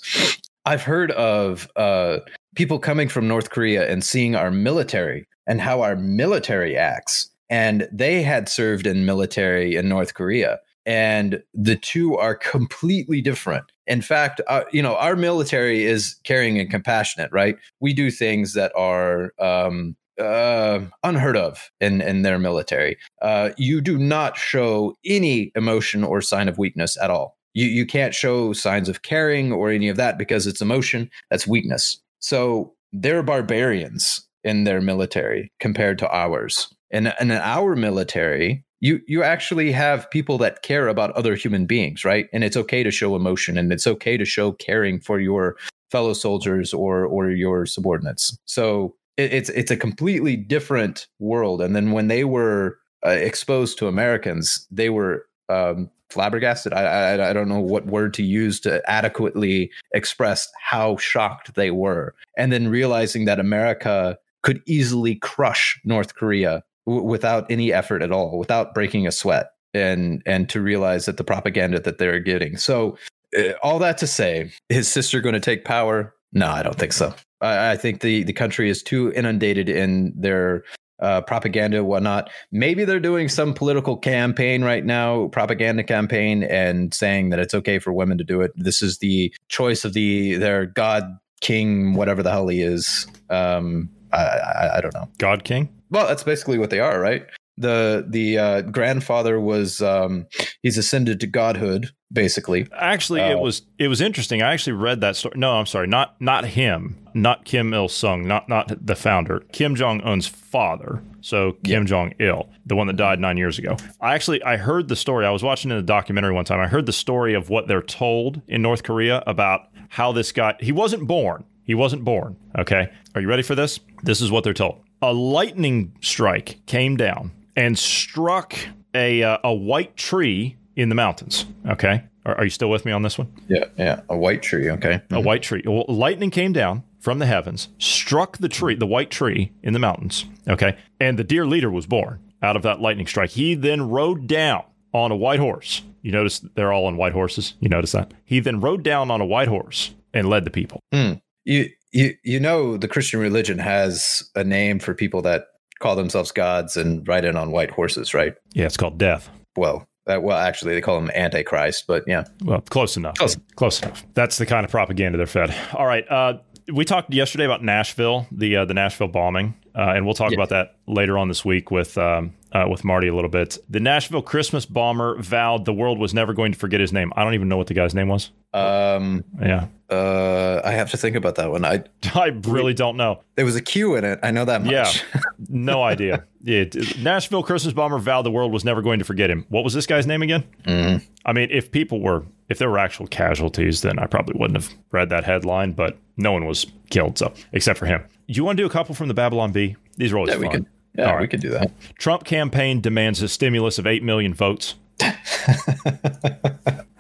I've 0.67 0.83
heard 0.83 1.11
of 1.13 1.69
uh, 1.77 2.19
people 2.55 2.79
coming 2.79 3.09
from 3.09 3.27
North 3.27 3.51
Korea 3.51 3.91
and 3.91 4.05
seeing 4.05 4.37
our 4.37 4.51
military 4.51 5.27
and 5.47 5.63
how 5.63 5.81
our 5.81 5.97
military 5.97 6.77
acts. 6.77 7.31
And 7.49 7.89
they 7.91 8.23
had 8.23 8.49
served 8.49 8.87
in 8.87 9.07
military 9.07 9.77
in 9.77 9.89
North 9.89 10.13
Korea, 10.13 10.59
and 10.85 11.43
the 11.55 11.77
two 11.77 12.17
are 12.17 12.35
completely 12.35 13.23
different. 13.23 13.65
In 13.87 14.03
fact, 14.03 14.41
uh, 14.49 14.65
you 14.73 14.83
know, 14.83 14.97
our 14.97 15.17
military 15.17 15.85
is 15.85 16.17
caring 16.25 16.59
and 16.59 16.71
compassionate, 16.71 17.31
right? 17.33 17.57
We 17.81 17.93
do 17.93 18.11
things 18.11 18.55
that 18.55 18.73
are 18.77 19.33
um, 19.39 19.97
uh, 20.21 20.81
unheard 21.03 21.37
of 21.37 21.71
in 21.81 22.01
in 22.01 22.23
their 22.23 22.39
military. 22.39 22.97
Uh, 23.23 23.51
you 23.57 23.81
do 23.81 23.99
not 23.99 24.37
show 24.37 24.95
any 25.05 25.53
emotion 25.55 26.05
or 26.05 26.21
sign 26.21 26.49
of 26.49 26.59
weakness 26.59 26.97
at 27.01 27.11
all. 27.11 27.37
You 27.55 27.67
you 27.67 27.87
can't 27.87 28.15
show 28.15 28.53
signs 28.53 28.89
of 28.89 29.03
caring 29.03 29.53
or 29.53 29.71
any 29.71 29.89
of 29.89 29.97
that 29.97 30.19
because 30.19 30.47
it's 30.47 30.61
emotion. 30.61 31.11
That's 31.31 31.47
weakness. 31.47 32.01
So 32.19 32.75
they're 32.93 33.23
barbarians 33.23 34.27
in 34.43 34.65
their 34.65 34.81
military 34.81 35.53
compared 35.61 35.99
to 35.99 36.11
ours. 36.11 36.73
And 36.91 37.13
in 37.21 37.31
our 37.33 37.75
military, 37.75 38.65
you 38.81 39.01
you 39.07 39.23
actually 39.23 39.73
have 39.73 40.11
people 40.11 40.39
that 40.39 40.63
care 40.63 40.89
about 40.89 41.13
other 41.13 41.35
human 41.35 41.67
beings 41.67 42.05
right? 42.05 42.29
And 42.33 42.45
it's 42.45 42.57
okay 42.57 42.83
to 42.83 42.91
show 42.91 43.17
emotion 43.17 43.57
and 43.57 43.73
it's 43.73 43.87
okay 43.87 44.17
to 44.17 44.25
show 44.25 44.53
caring 44.53 45.01
for 45.01 45.21
your 45.21 45.57
fellow 45.91 46.13
soldiers 46.13 46.75
or 46.75 47.05
or 47.05 47.31
your 47.31 47.67
subordinates. 47.67 48.37
So 48.45 48.95
it, 49.17 49.33
it's 49.33 49.49
it's 49.51 49.71
a 49.71 49.77
completely 49.77 50.37
different 50.37 51.07
world. 51.19 51.61
And 51.61 51.75
then 51.75 51.93
when 51.93 52.09
they 52.09 52.25
were 52.25 52.79
uh, 53.05 53.11
exposed 53.11 53.79
to 53.79 53.87
americans 53.87 54.67
they 54.71 54.91
were 54.91 55.27
um, 55.49 55.91
flabbergasted. 56.11 56.73
I, 56.73 56.83
I 56.83 57.31
i 57.31 57.33
don't 57.33 57.49
know 57.49 57.61
what 57.61 57.87
word 57.87 58.15
to 58.15 58.23
use 58.23 58.61
to 58.61 58.83
adequately 58.91 59.71
express 59.93 60.49
how 60.61 60.97
shocked 60.97 61.55
they 61.55 61.71
were. 61.71 62.15
And 62.37 62.53
then 62.53 62.69
realizing 62.69 63.25
that 63.27 63.41
america 63.41 64.19
could 64.43 64.61
easily 64.67 65.17
crush 65.17 65.81
north 65.85 66.15
korea 66.15 66.63
w- 66.87 67.05
without 67.05 67.51
any 67.51 67.73
effort 67.73 68.03
at 68.03 68.13
all, 68.13 68.39
without 68.39 68.75
breaking 68.75 69.07
a 69.07 69.13
sweat, 69.13 69.51
and 69.75 70.23
and 70.27 70.49
to 70.51 70.61
realize 70.61 71.07
that 71.07 71.17
the 71.17 71.25
propaganda 71.25 71.81
that 71.81 71.99
they're 71.99 72.21
getting. 72.21 72.57
So, 72.57 72.97
uh, 73.37 73.53
all 73.63 73.79
that 73.81 73.99
to 73.99 74.07
say, 74.07 74.51
his 74.69 74.89
sister 74.89 75.21
going 75.21 75.35
to 75.35 75.41
take 75.41 75.65
power? 75.65 76.15
No, 76.33 76.49
I 76.49 76.63
don't 76.63 76.79
think 76.79 76.93
so. 76.93 77.15
I, 77.41 77.73
I 77.73 77.77
think 77.77 78.01
the 78.01 78.23
the 78.25 78.33
country 78.33 78.69
is 78.71 78.83
too 78.83 79.13
inundated 79.13 79.69
in 79.69 80.13
their 80.17 80.65
uh, 81.01 81.21
propaganda 81.23 81.85
whatnot. 81.85 82.31
Maybe 82.51 82.85
they're 82.85 83.01
doing 83.01 83.29
some 83.29 83.53
political 83.55 83.97
campaign 83.97 84.65
right 84.65 84.85
now, 84.85 85.29
propaganda 85.29 85.85
campaign, 85.85 86.43
and 86.43 86.95
saying 86.95 87.31
that 87.31 87.39
it's 87.39 87.55
okay 87.55 87.79
for 87.79 87.93
women 87.93 88.19
to 88.19 88.25
do 88.25 88.41
it. 88.41 88.53
This 88.57 88.83
is 88.83 88.99
the 88.99 89.35
choice 89.49 89.85
of 89.85 89.93
the 89.93 90.37
their 90.37 90.67
god 90.67 91.05
king, 91.41 91.95
whatever 91.95 92.23
the 92.23 92.31
hell 92.31 92.49
he 92.49 92.63
is. 92.63 93.07
Um, 93.29 93.91
I, 94.17 94.67
I, 94.67 94.79
I 94.79 94.81
don't 94.81 94.95
know. 94.95 95.09
God 95.19 95.45
king. 95.45 95.69
Well, 95.91 96.07
that's 96.07 96.25
basically 96.25 96.59
what 96.59 96.71
they 96.71 96.81
are, 96.81 97.01
right? 97.01 97.27
the 97.59 98.05
the 98.07 98.39
uh, 98.39 98.61
grandfather 98.63 99.41
was 99.41 99.81
um, 99.81 100.27
he's 100.63 100.79
ascended 100.79 101.21
to 101.21 101.27
godhood 101.27 101.91
basically. 102.13 102.67
Actually, 102.73 103.21
uh, 103.21 103.31
it 103.31 103.39
was 103.39 103.63
it 103.79 103.89
was 103.89 104.01
interesting. 104.01 104.43
I 104.43 104.53
actually 104.53 104.75
read 104.75 105.01
that 105.01 105.17
story. 105.17 105.35
No, 105.39 105.53
I'm 105.53 105.67
sorry, 105.67 105.87
not 105.87 106.21
not 106.21 106.45
him, 106.45 106.97
not 107.15 107.45
Kim 107.45 107.73
Il 107.73 107.89
Sung, 107.89 108.27
not 108.27 108.49
not 108.49 108.73
the 108.85 108.97
founder. 108.97 109.41
Kim 109.53 109.75
Jong 109.75 110.01
Un's 110.03 110.27
father. 110.27 111.03
So 111.21 111.53
Kim 111.65 111.83
yeah. 111.83 111.89
Jong 111.89 112.15
Il, 112.21 112.49
the 112.67 112.77
one 112.77 112.87
that 112.87 112.97
died 112.97 113.21
nine 113.21 113.37
years 113.37 113.59
ago. 113.59 113.77
I 114.01 114.15
actually 114.15 114.43
I 114.43 114.57
heard 114.57 114.89
the 114.89 114.97
story. 114.97 115.25
I 115.27 115.31
was 115.31 115.43
watching 115.43 115.71
in 115.71 115.77
a 115.77 115.83
documentary 115.83 116.33
one 116.33 116.45
time. 116.45 116.61
I 116.61 116.69
heard 116.69 116.87
the 116.87 116.93
story 116.93 117.35
of 117.35 117.49
what 117.49 117.69
they're 117.69 117.83
told 117.83 118.43
in 118.47 118.63
North 118.63 118.83
Korea 118.83 119.23
about 119.27 119.69
how 119.89 120.13
this 120.13 120.31
guy 120.33 120.55
he 120.61 120.73
wasn't 120.73 121.07
born. 121.07 121.45
He 121.65 121.75
wasn't 121.75 122.05
born. 122.05 122.37
Okay, 122.57 122.93
are 123.17 123.21
you 123.23 123.29
ready 123.29 123.43
for 123.43 123.55
this? 123.55 123.81
This 124.03 124.21
is 124.21 124.31
what 124.31 124.45
they're 124.45 124.53
told. 124.53 124.79
A 125.01 125.13
lightning 125.13 125.97
strike 126.03 126.59
came 126.67 126.99
down 126.99 127.33
and 127.57 127.79
struck 127.79 128.55
a 128.95 129.23
uh, 129.23 129.39
a 129.43 129.55
white 129.55 129.97
tree 129.97 130.57
in 130.77 130.91
the 130.91 130.95
mountains. 130.95 131.47
Okay. 131.67 132.05
Are, 132.27 132.37
are, 132.37 132.45
you 132.45 132.51
still 132.51 132.69
with 132.69 132.85
me 132.85 132.93
on 132.93 133.01
this 133.01 133.17
one? 133.17 133.33
Yeah. 133.49 133.65
Yeah. 133.79 134.01
A 134.11 134.17
white 134.17 134.43
tree. 134.43 134.71
Okay. 134.71 134.95
Mm-hmm. 134.97 135.15
A 135.15 135.21
white 135.21 135.43
tree. 135.43 135.63
Well, 135.65 135.87
lightning 135.89 136.31
came 136.31 136.53
down 136.53 136.83
from 137.01 137.19
the 137.19 137.25
heavens, 137.25 137.69
struck 137.79 138.37
the 138.37 138.51
tree, 138.51 138.75
the 138.75 138.87
white 138.87 139.11
tree 139.11 139.51
in 139.63 139.73
the 139.73 139.79
mountains. 139.79 140.27
Okay. 140.47 140.77
And 141.01 141.19
the 141.19 141.25
dear 141.25 141.47
leader 141.47 141.71
was 141.71 141.87
born 141.87 142.21
out 142.43 142.57
of 142.57 142.63
that 142.65 142.83
lightning 142.83 143.07
strike. 143.07 143.31
He 143.31 143.55
then 143.55 143.89
rode 143.89 144.27
down 144.27 144.65
on 144.93 145.11
a 145.11 145.17
white 145.17 145.41
horse. 145.41 145.81
You 146.03 146.13
notice 146.13 146.41
they're 146.55 146.73
all 146.73 146.85
on 146.85 146.99
white 146.99 147.15
horses. 147.15 147.55
You 147.61 147.71
notice 147.71 147.93
that? 147.93 148.13
He 148.25 148.41
then 148.41 148.61
rode 148.61 148.83
down 148.83 149.11
on 149.11 149.23
a 149.23 149.27
white 149.27 149.49
horse 149.49 149.95
and 150.13 150.29
led 150.29 150.45
the 150.45 150.51
people. 150.51 150.81
Mm. 150.93 151.23
You, 151.45 151.71
you, 151.93 152.15
you 152.23 152.41
know, 152.41 152.77
the 152.77 152.89
Christian 152.89 153.21
religion 153.21 153.59
has 153.59 154.29
a 154.35 154.45
name 154.45 154.79
for 154.79 154.95
people 154.95 155.23
that 155.23 155.47
call 155.79 155.97
themselves 155.97 156.33
gods 156.33 156.77
and 156.77 157.07
ride 157.07 157.25
in 157.25 157.37
on 157.37 157.51
white 157.51 157.71
horses, 157.71 158.15
right? 158.15 158.35
Yeah, 158.55 158.67
it's 158.67 158.77
called 158.77 158.99
death. 158.99 159.29
Well, 159.57 159.87
uh, 160.07 160.21
well, 160.21 160.39
actually, 160.39 160.75
they 160.75 160.81
call 160.81 161.01
them 161.01 161.11
Antichrist, 161.15 161.85
but 161.87 162.05
yeah. 162.07 162.25
Well, 162.45 162.61
close 162.61 162.97
enough. 162.97 163.17
Close. 163.17 163.37
close 163.57 163.83
enough. 163.83 164.05
That's 164.15 164.39
the 164.39 164.47
kind 164.47 164.65
of 164.65 164.71
propaganda 164.71 165.19
they're 165.19 165.27
fed. 165.27 165.55
All 165.75 165.87
right. 165.87 166.09
Uh, 166.09 166.39
we 166.73 166.85
talked 166.85 167.13
yesterday 167.13 167.45
about 167.45 167.63
Nashville, 167.63 168.27
the 168.31 168.57
uh, 168.57 168.65
the 168.65 168.75
Nashville 168.75 169.09
bombing, 169.09 169.55
uh, 169.75 169.93
and 169.95 170.05
we'll 170.05 170.15
talk 170.15 170.31
yeah. 170.31 170.37
about 170.37 170.49
that 170.51 170.77
later 170.87 171.19
on 171.19 171.29
this 171.29 171.45
week 171.45 171.71
with 171.71 171.97
um, 171.99 172.35
uh, 172.57 172.67
with 172.69 172.85
Marty 172.85 173.09
a 173.09 173.15
little 173.15 173.31
bit. 173.31 173.59
The 173.69 173.81
Nashville 173.81 174.23
Christmas 174.23 174.65
bomber 174.65 175.21
vowed 175.21 175.67
the 175.67 175.75
world 175.75 175.99
was 175.99 176.15
never 176.15 176.33
going 176.33 176.53
to 176.53 176.59
forget 176.59 176.81
his 176.81 176.93
name. 176.93 177.13
I 177.15 177.23
don't 177.23 177.35
even 177.35 177.49
know 177.49 177.59
what 177.59 177.67
the 177.67 177.75
guy's 177.75 177.95
name 177.95 178.09
was. 178.09 178.31
Um, 178.55 179.25
yeah. 179.41 179.67
Uh, 179.91 180.63
I 180.65 180.73
have 180.73 180.91
to 180.93 180.97
think 180.97 181.17
about 181.17 181.35
that 181.35 181.51
one. 181.51 181.65
I 181.65 181.85
I 182.15 182.29
really 182.45 182.73
don't 182.73 182.97
know. 182.97 183.21
There 183.35 183.45
was 183.45 183.57
a 183.57 183.61
Q 183.61 183.97
in 183.97 184.05
it. 184.05 184.19
I 184.23 184.31
know 184.31 184.47
that 184.47 184.63
much. 184.63 184.73
Yeah, 184.73 184.91
no 185.49 185.83
idea. 185.83 186.25
Yeah, 186.43 186.65
Nashville 186.99 187.43
Christmas 187.43 187.75
bomber 187.75 187.99
vowed 187.99 188.23
the 188.23 188.31
world 188.31 188.53
was 188.53 188.65
never 188.65 188.81
going 188.81 188.99
to 189.01 189.05
forget 189.05 189.31
him. 189.31 189.45
What 189.49 189.63
was 189.63 189.75
this 189.75 189.87
guy's 189.87 190.07
name 190.07 190.23
again? 190.23 190.45
Mm-hmm. 190.65 191.05
I 191.27 191.33
mean, 191.33 191.49
if 191.51 191.71
people 191.71 192.01
were, 192.01 192.25
if 192.49 192.59
there 192.59 192.71
were 192.71 192.79
actual 192.79 193.07
casualties, 193.07 193.83
then 193.83 193.99
I 193.99 194.07
probably 194.07 194.35
wouldn't 194.39 194.61
have 194.61 194.73
read 194.93 195.11
that 195.11 195.25
headline. 195.25 195.73
But 195.73 195.99
no 196.17 196.33
one 196.33 196.47
was 196.47 196.67
killed, 196.91 197.19
so 197.19 197.33
except 197.53 197.79
for 197.79 197.87
him. 197.87 198.03
Do 198.29 198.35
you 198.35 198.45
want 198.45 198.57
to 198.57 198.63
do 198.63 198.67
a 198.67 198.71
couple 198.71 198.95
from 198.95 199.09
the 199.09 199.15
Babylon 199.15 199.53
Bee? 199.53 199.77
These 199.99 200.13
are 200.13 200.17
always 200.17 200.35
yeah, 200.35 200.51
fun. 200.51 200.67
Yeah, 200.97 201.13
All 201.13 201.21
we 201.21 201.29
could 201.29 201.41
do 201.41 201.51
that. 201.51 201.71
Trump 201.99 202.25
campaign 202.25 202.81
demands 202.81 203.23
a 203.23 203.29
stimulus 203.29 203.79
of 203.79 203.87
eight 203.87 204.03
million 204.03 204.35
votes. 204.35 204.75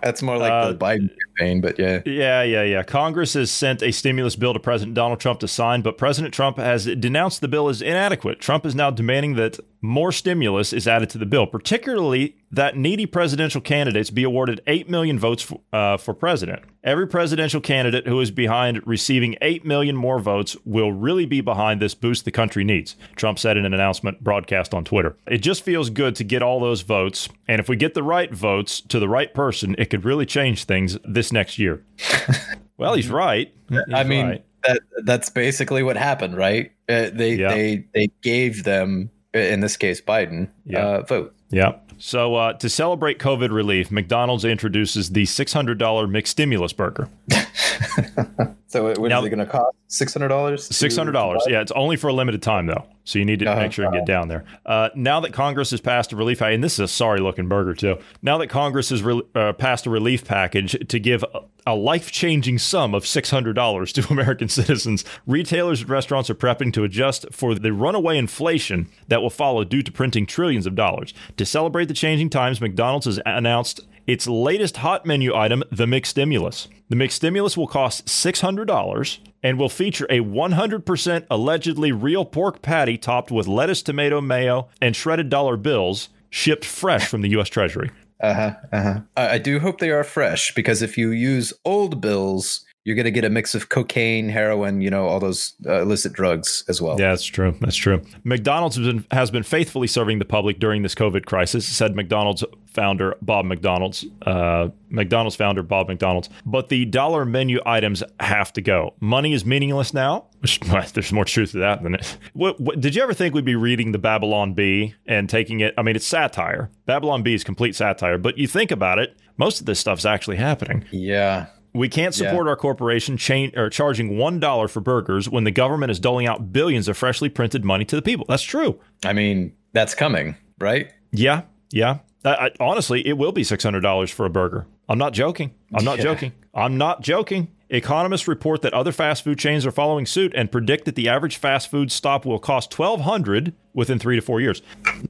That's 0.02 0.22
more 0.22 0.37
like 0.37 0.52
uh, 0.52 0.72
the 0.72 0.78
Biden 0.78 1.11
campaign, 1.38 1.61
but 1.61 1.78
yeah. 1.78 2.00
Yeah, 2.04 2.42
yeah, 2.42 2.62
yeah. 2.62 2.82
Congress 2.82 3.32
has 3.32 3.50
sent 3.50 3.82
a 3.82 3.90
stimulus 3.90 4.37
bill 4.37 4.52
to 4.52 4.61
President 4.61 4.94
Donald 4.94 5.18
Trump 5.18 5.40
to 5.40 5.48
sign, 5.48 5.82
but 5.82 5.98
President 5.98 6.32
Trump 6.32 6.59
has 6.59 6.85
denounced 6.85 7.40
the 7.40 7.48
bill 7.48 7.68
as 7.68 7.82
inadequate. 7.82 8.38
Trump 8.38 8.64
is 8.66 8.74
now 8.74 8.90
demanding 8.90 9.35
that 9.35 9.59
more 9.80 10.12
stimulus 10.12 10.72
is 10.72 10.87
added 10.87 11.11
to 11.11 11.18
the 11.18 11.26
bill, 11.26 11.46
particularly 11.46 12.37
that 12.50 12.76
needy 12.76 13.06
presidential 13.06 13.61
candidates 13.61 14.11
be 14.11 14.22
awarded 14.22 14.61
8 14.66 14.88
million 14.88 15.18
votes 15.18 15.42
for, 15.42 15.61
uh, 15.72 15.96
for 15.96 16.14
president. 16.14 16.62
Every 16.85 17.06
presidential 17.06 17.61
candidate 17.61 18.06
who 18.06 18.20
is 18.20 18.30
behind 18.30 18.87
receiving 18.87 19.37
8 19.42 19.64
million 19.64 19.96
more 19.96 20.20
votes 20.20 20.56
will 20.64 20.92
really 20.92 21.26
be 21.26 21.40
behind 21.40 21.80
this 21.80 21.94
boost 21.94 22.24
the 22.24 22.30
country 22.30 22.62
needs, 22.62 22.94
Trump 23.16 23.38
said 23.38 23.56
in 23.56 23.66
an 23.66 23.74
announcement 23.74 24.22
broadcast 24.22 24.72
on 24.72 24.85
Twitter. 24.85 25.16
It 25.26 25.38
just 25.38 25.62
feels 25.62 25.90
good 25.90 26.14
to 26.16 26.24
get 26.24 26.42
all 26.42 26.61
those 26.61 26.82
votes, 26.82 27.28
and 27.48 27.61
if 27.61 27.68
we 27.68 27.76
get 27.76 27.94
the 27.94 28.02
right 28.02 28.32
votes 28.32 28.80
to 28.82 29.00
the 29.00 29.09
right 29.09 29.32
person, 29.35 29.74
it 29.78 29.90
could 29.90 30.04
really 30.04 30.26
change 30.26 30.64
things 30.64 30.96
this 31.04 31.32
next 31.32 31.59
year. 31.59 31.85
well, 32.76 32.94
he's 32.94 33.09
right. 33.09 33.52
He's 33.68 33.80
I 33.92 34.04
mean, 34.04 34.26
right. 34.26 34.44
That, 34.62 34.80
that's 35.04 35.30
basically 35.30 35.82
what 35.82 35.96
happened, 35.96 36.37
right? 36.37 36.72
Uh, 36.88 37.11
they 37.12 37.35
yeah. 37.35 37.48
they 37.48 37.87
they 37.94 38.09
gave 38.22 38.64
them 38.64 39.11
in 39.32 39.61
this 39.61 39.76
case 39.76 40.00
Biden 40.00 40.48
yeah. 40.66 40.87
uh, 40.87 41.02
vote. 41.02 41.35
Yeah. 41.50 41.76
So 41.98 42.35
uh, 42.35 42.52
to 42.55 42.68
celebrate 42.68 43.18
COVID 43.18 43.50
relief, 43.50 43.90
McDonald's 43.90 44.44
introduces 44.44 45.11
the 45.11 45.24
$600 45.24 45.79
McStimulus 45.79 46.76
burger. 46.76 47.09
so 48.66 48.85
what 48.85 49.09
now, 49.09 49.20
is 49.20 49.26
it 49.26 49.31
going 49.31 49.38
to 49.38 49.46
cost? 49.46 49.76
Six 49.88 50.12
hundred 50.12 50.29
dollars. 50.29 50.64
Six 50.64 50.96
hundred 50.96 51.12
dollars. 51.12 51.44
Yeah, 51.46 51.61
it's 51.61 51.70
only 51.72 51.96
for 51.96 52.09
a 52.09 52.12
limited 52.12 52.42
time 52.42 52.66
though, 52.66 52.85
so 53.05 53.20
you 53.20 53.24
need 53.24 53.38
to 53.38 53.46
uh-huh, 53.46 53.62
make 53.62 53.72
sure 53.72 53.85
you 53.85 53.88
uh-huh. 53.88 53.98
get 53.98 54.07
down 54.07 54.26
there. 54.26 54.44
Uh, 54.64 54.88
now 54.96 55.20
that 55.20 55.33
Congress 55.33 55.70
has 55.70 55.81
passed 55.81 56.12
a 56.12 56.16
relief, 56.16 56.42
and 56.42 56.62
this 56.62 56.74
is 56.74 56.81
a 56.81 56.88
sorry 56.88 57.20
looking 57.20 57.48
burger 57.48 57.72
too. 57.72 57.98
Now 58.20 58.37
that 58.38 58.48
Congress 58.48 58.90
has 58.90 59.02
re- 59.05 59.22
uh, 59.37 59.52
passed 59.52 59.87
a 59.87 59.90
relief 59.90 60.24
package 60.24 60.76
to 60.88 60.98
give 60.98 61.24
a, 61.35 61.42
a 61.68 61.76
life 61.76 62.11
changing 62.11 62.59
sum 62.59 62.94
of 62.94 63.07
six 63.07 63.31
hundred 63.31 63.52
dollars 63.52 63.92
to 63.92 64.07
American 64.11 64.48
citizens, 64.48 65.05
retailers 65.24 65.83
and 65.83 65.90
restaurants 65.90 66.31
are 66.31 66.35
prepping 66.35 66.72
to 66.72 66.83
adjust 66.83 67.26
for 67.31 67.55
the 67.55 67.72
runaway 67.72 68.18
inflation 68.18 68.88
that 69.07 69.22
will 69.22 69.31
follow 69.31 69.62
due 69.62 69.83
to 69.83 69.92
printing 69.92 70.26
trillions 70.26 70.56
of 70.64 70.75
dollars. 70.75 71.12
To 71.37 71.45
celebrate 71.45 71.87
the 71.87 71.95
changing 71.95 72.31
times, 72.31 72.61
McDonald's 72.61 73.05
has 73.05 73.21
announced 73.27 73.81
its 74.07 74.27
latest 74.27 74.79
hot 74.79 75.05
menu 75.05 75.35
item, 75.35 75.62
the 75.71 75.85
McStimulus. 75.85 76.69
The 76.88 76.97
McStimulus 76.97 77.57
will 77.57 77.66
cost 77.66 78.07
$600 78.07 79.19
and 79.42 79.59
will 79.59 79.69
feature 79.69 80.07
a 80.09 80.21
100% 80.21 81.27
allegedly 81.31 81.92
real 81.92 82.25
pork 82.25 82.62
patty 82.62 82.97
topped 82.97 83.31
with 83.31 83.49
lettuce, 83.49 83.83
tomato, 83.83 84.21
mayo, 84.21 84.69
and 84.81 84.95
shredded 84.95 85.29
dollar 85.29 85.57
bills 85.57 86.09
shipped 86.31 86.64
fresh 86.64 87.09
from 87.09 87.23
the 87.23 87.31
U.S. 87.31 87.49
Treasury. 87.49 87.90
Uh 88.21 88.35
huh. 88.35 88.55
Uh 88.73 88.83
huh. 88.83 89.01
I 89.16 89.38
do 89.38 89.59
hope 89.59 89.79
they 89.79 89.90
are 89.90 90.05
fresh 90.05 90.55
because 90.55 90.83
if 90.83 90.97
you 90.97 91.11
use 91.11 91.53
old 91.64 92.01
bills, 92.01 92.64
you're 92.87 92.94
going 92.94 93.05
to 93.05 93.11
get 93.11 93.25
a 93.25 93.31
mix 93.31 93.57
of 93.57 93.68
cocaine, 93.68 94.29
heroin, 94.29 94.81
you 94.81 94.90
know, 94.90 95.09
all 95.09 95.18
those 95.18 95.55
uh, 95.66 95.83
illicit 95.83 96.12
drugs 96.12 96.62
as 96.68 96.81
well. 96.81 96.96
Yeah, 97.01 97.11
that's 97.11 97.25
true. 97.25 97.53
That's 97.61 97.75
true. 97.75 98.01
McDonald's 98.22 98.77
has 98.77 98.87
been, 98.87 99.05
has 99.11 99.29
been 99.33 99.42
faithfully 99.42 99.88
serving 99.88 100.20
the 100.20 100.25
public 100.25 100.61
during 100.61 100.85
this 100.85 100.94
COVID 100.94 101.27
crisis, 101.27 101.66
said 101.66 101.96
McDonald's 101.96 102.44
founder 102.68 103.16
Bob 103.20 103.44
McDonald's. 103.44 104.05
Uh, 104.22 104.68
McDonald's 104.88 105.35
founder 105.35 105.64
Bob 105.64 105.88
McDonald's. 105.88 106.29
But 106.44 106.68
the 106.68 106.85
dollar 106.85 107.25
menu 107.25 107.59
items 107.66 108.05
have 108.20 108.53
to 108.53 108.62
go. 108.62 108.94
Money 109.01 109.33
is 109.33 109.44
meaningless 109.44 109.92
now. 109.92 110.27
Which, 110.40 110.61
there's 110.61 111.12
more 111.12 111.25
truth 111.25 111.53
to 111.53 111.59
that 111.59 111.83
than 111.83 111.96
it. 111.96 112.18
What, 112.35 112.61
what, 112.61 112.81
did 112.81 112.94
you 112.94 113.03
ever 113.03 113.14
think 113.14 113.35
we'd 113.35 113.44
be 113.44 113.57
reading 113.57 113.90
the 113.90 113.99
Babylon 113.99 114.55
Bee 114.55 114.94
and 115.07 115.29
taking 115.29 115.59
it? 115.59 115.75
I 115.77 115.83
mean, 115.83 115.96
it's 115.96 116.07
satire. 116.07 116.70
Babylon 116.85 117.25
Bee 117.25 117.35
is 117.35 117.42
complete 117.42 117.75
satire. 117.75 118.16
But 118.16 118.38
you 118.38 118.46
think 118.46 118.70
about 118.70 119.01
it, 119.01 119.16
most 119.38 119.59
of 119.59 119.66
this 119.66 119.81
stuff's 119.81 120.05
actually 120.05 120.37
happening. 120.37 120.85
Yeah. 120.92 121.46
We 121.76 121.88
can't 121.88 122.14
support 122.14 122.46
yeah. 122.46 122.50
our 122.50 122.56
corporation 122.56 123.16
chain 123.16 123.52
or 123.56 123.70
charging 123.70 124.18
one 124.18 124.40
dollar 124.40 124.68
for 124.68 124.80
burgers 124.80 125.28
when 125.28 125.44
the 125.44 125.50
government 125.50 125.90
is 125.90 126.00
doling 126.00 126.26
out 126.26 126.52
billions 126.52 126.88
of 126.88 126.96
freshly 126.96 127.28
printed 127.28 127.64
money 127.64 127.84
to 127.84 127.96
the 127.96 128.02
people. 128.02 128.26
That's 128.28 128.42
true. 128.42 128.80
I 129.04 129.12
mean, 129.12 129.54
that's 129.72 129.94
coming, 129.94 130.36
right? 130.58 130.90
Yeah, 131.12 131.42
yeah. 131.70 131.98
I, 132.24 132.46
I, 132.46 132.50
honestly, 132.60 133.06
it 133.06 133.18
will 133.18 133.32
be 133.32 133.44
six 133.44 133.62
hundred 133.62 133.80
dollars 133.80 134.10
for 134.10 134.26
a 134.26 134.30
burger. 134.30 134.66
I'm 134.88 134.98
not 134.98 135.12
joking. 135.12 135.54
I'm 135.74 135.84
not 135.84 135.98
yeah. 135.98 136.04
joking. 136.04 136.32
I'm 136.54 136.78
not 136.78 137.02
joking. 137.02 137.48
Economists 137.68 138.28
report 138.28 138.62
that 138.62 138.72
other 138.72 138.92
fast 138.92 139.24
food 139.24 139.38
chains 139.38 139.66
are 139.66 139.72
following 139.72 140.06
suit 140.06 140.32
and 140.36 140.52
predict 140.52 140.84
that 140.84 140.94
the 140.94 141.08
average 141.08 141.36
fast 141.36 141.68
food 141.68 141.90
stop 141.90 142.24
will 142.24 142.38
cost 142.38 142.70
twelve 142.70 143.00
hundred 143.00 143.52
within 143.74 143.98
three 143.98 144.16
to 144.16 144.22
four 144.22 144.40
years. 144.40 144.62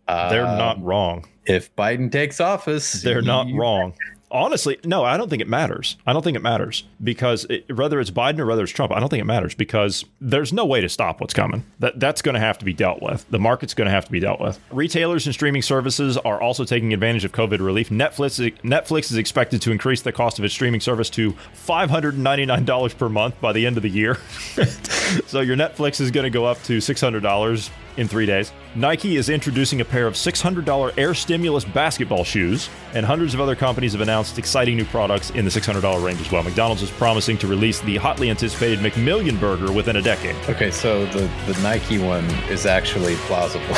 Uh, 0.08 0.30
they're 0.30 0.44
not 0.44 0.82
wrong. 0.82 1.26
If 1.44 1.74
Biden 1.76 2.10
takes 2.10 2.40
office, 2.40 2.92
they're 3.02 3.22
not 3.22 3.46
wrong 3.52 3.94
honestly, 4.30 4.78
no, 4.84 5.04
I 5.04 5.16
don't 5.16 5.28
think 5.28 5.42
it 5.42 5.48
matters. 5.48 5.96
I 6.06 6.12
don't 6.12 6.22
think 6.22 6.36
it 6.36 6.42
matters 6.42 6.84
because 7.02 7.44
it, 7.44 7.74
whether 7.74 8.00
it's 8.00 8.10
Biden 8.10 8.38
or 8.38 8.46
whether 8.46 8.62
it's 8.62 8.72
Trump, 8.72 8.92
I 8.92 9.00
don't 9.00 9.08
think 9.08 9.20
it 9.20 9.26
matters 9.26 9.54
because 9.54 10.04
there's 10.20 10.52
no 10.52 10.64
way 10.64 10.80
to 10.80 10.88
stop 10.88 11.20
what's 11.20 11.34
coming. 11.34 11.64
That 11.78 12.00
that's 12.00 12.22
going 12.22 12.34
to 12.34 12.40
have 12.40 12.58
to 12.58 12.64
be 12.64 12.72
dealt 12.72 13.02
with. 13.02 13.28
The 13.30 13.38
market's 13.38 13.74
going 13.74 13.86
to 13.86 13.92
have 13.92 14.04
to 14.06 14.12
be 14.12 14.20
dealt 14.20 14.40
with. 14.40 14.58
Retailers 14.70 15.26
and 15.26 15.34
streaming 15.34 15.62
services 15.62 16.16
are 16.18 16.40
also 16.40 16.64
taking 16.64 16.92
advantage 16.92 17.24
of 17.24 17.32
COVID 17.32 17.60
relief. 17.60 17.90
Netflix 17.90 18.36
Netflix 18.62 19.10
is 19.10 19.16
expected 19.16 19.62
to 19.62 19.70
increase 19.70 20.02
the 20.02 20.12
cost 20.12 20.38
of 20.38 20.44
its 20.44 20.54
streaming 20.54 20.80
service 20.80 21.10
to 21.10 21.32
$599 21.66 22.98
per 22.98 23.08
month 23.08 23.40
by 23.40 23.52
the 23.52 23.66
end 23.66 23.76
of 23.76 23.82
the 23.82 23.90
year. 23.90 24.16
so 25.26 25.40
your 25.40 25.56
Netflix 25.56 26.00
is 26.00 26.10
going 26.10 26.24
to 26.24 26.30
go 26.30 26.44
up 26.44 26.62
to 26.64 26.78
$600 26.78 27.70
in 27.96 28.08
three 28.08 28.26
days. 28.26 28.52
Nike 28.74 29.16
is 29.16 29.28
introducing 29.28 29.80
a 29.80 29.84
pair 29.84 30.06
of 30.06 30.14
$600 30.14 30.92
Air 30.98 31.14
Stimulus 31.14 31.64
basketball 31.64 32.24
shoes, 32.24 32.68
and 32.94 33.06
hundreds 33.06 33.34
of 33.34 33.40
other 33.40 33.56
companies 33.56 33.92
have 33.92 34.00
announced 34.00 34.38
exciting 34.38 34.76
new 34.76 34.84
products 34.84 35.30
in 35.30 35.44
the 35.44 35.50
$600 35.50 36.04
range 36.04 36.20
as 36.20 36.30
well. 36.30 36.42
McDonald's 36.42 36.82
is 36.82 36.90
promising 36.90 37.38
to 37.38 37.46
release 37.46 37.80
the 37.80 37.96
hotly 37.96 38.30
anticipated 38.30 38.78
McMillion 38.80 39.38
Burger 39.40 39.72
within 39.72 39.96
a 39.96 40.02
decade. 40.02 40.36
Okay, 40.48 40.70
so 40.70 41.06
the, 41.06 41.30
the 41.50 41.58
Nike 41.62 41.98
one 41.98 42.24
is 42.50 42.66
actually 42.66 43.16
plausible. 43.26 43.64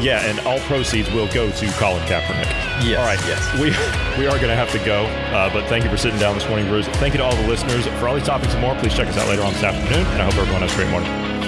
yeah, 0.00 0.24
and 0.24 0.40
all 0.40 0.58
proceeds 0.60 1.10
will 1.12 1.28
go 1.32 1.50
to 1.50 1.66
Colin 1.72 2.02
Kaepernick. 2.06 2.70
Yes. 2.82 2.98
All 2.98 3.04
right. 3.04 3.20
Yes. 3.26 3.52
We 3.54 3.70
we 4.18 4.26
are 4.26 4.36
going 4.36 4.48
to 4.48 4.56
have 4.56 4.70
to 4.72 4.78
go, 4.84 5.04
uh, 5.34 5.52
but 5.52 5.66
thank 5.68 5.84
you 5.84 5.90
for 5.90 5.96
sitting 5.96 6.18
down 6.18 6.34
this 6.34 6.48
morning, 6.48 6.66
Bruce. 6.68 6.86
Thank 6.86 7.14
you 7.14 7.18
to 7.18 7.24
all 7.24 7.36
the 7.36 7.46
listeners. 7.46 7.86
For 7.98 8.08
all 8.08 8.14
these 8.14 8.24
topics 8.24 8.52
and 8.54 8.62
more, 8.62 8.74
please 8.76 8.94
check 8.94 9.08
us 9.08 9.18
out 9.18 9.28
later 9.28 9.42
on 9.42 9.52
this 9.52 9.62
afternoon, 9.62 10.06
and 10.06 10.22
I 10.22 10.24
hope 10.24 10.34
everyone 10.36 10.62
has 10.62 10.72
a 10.72 10.76
great 10.76 10.90
morning. 10.90 11.39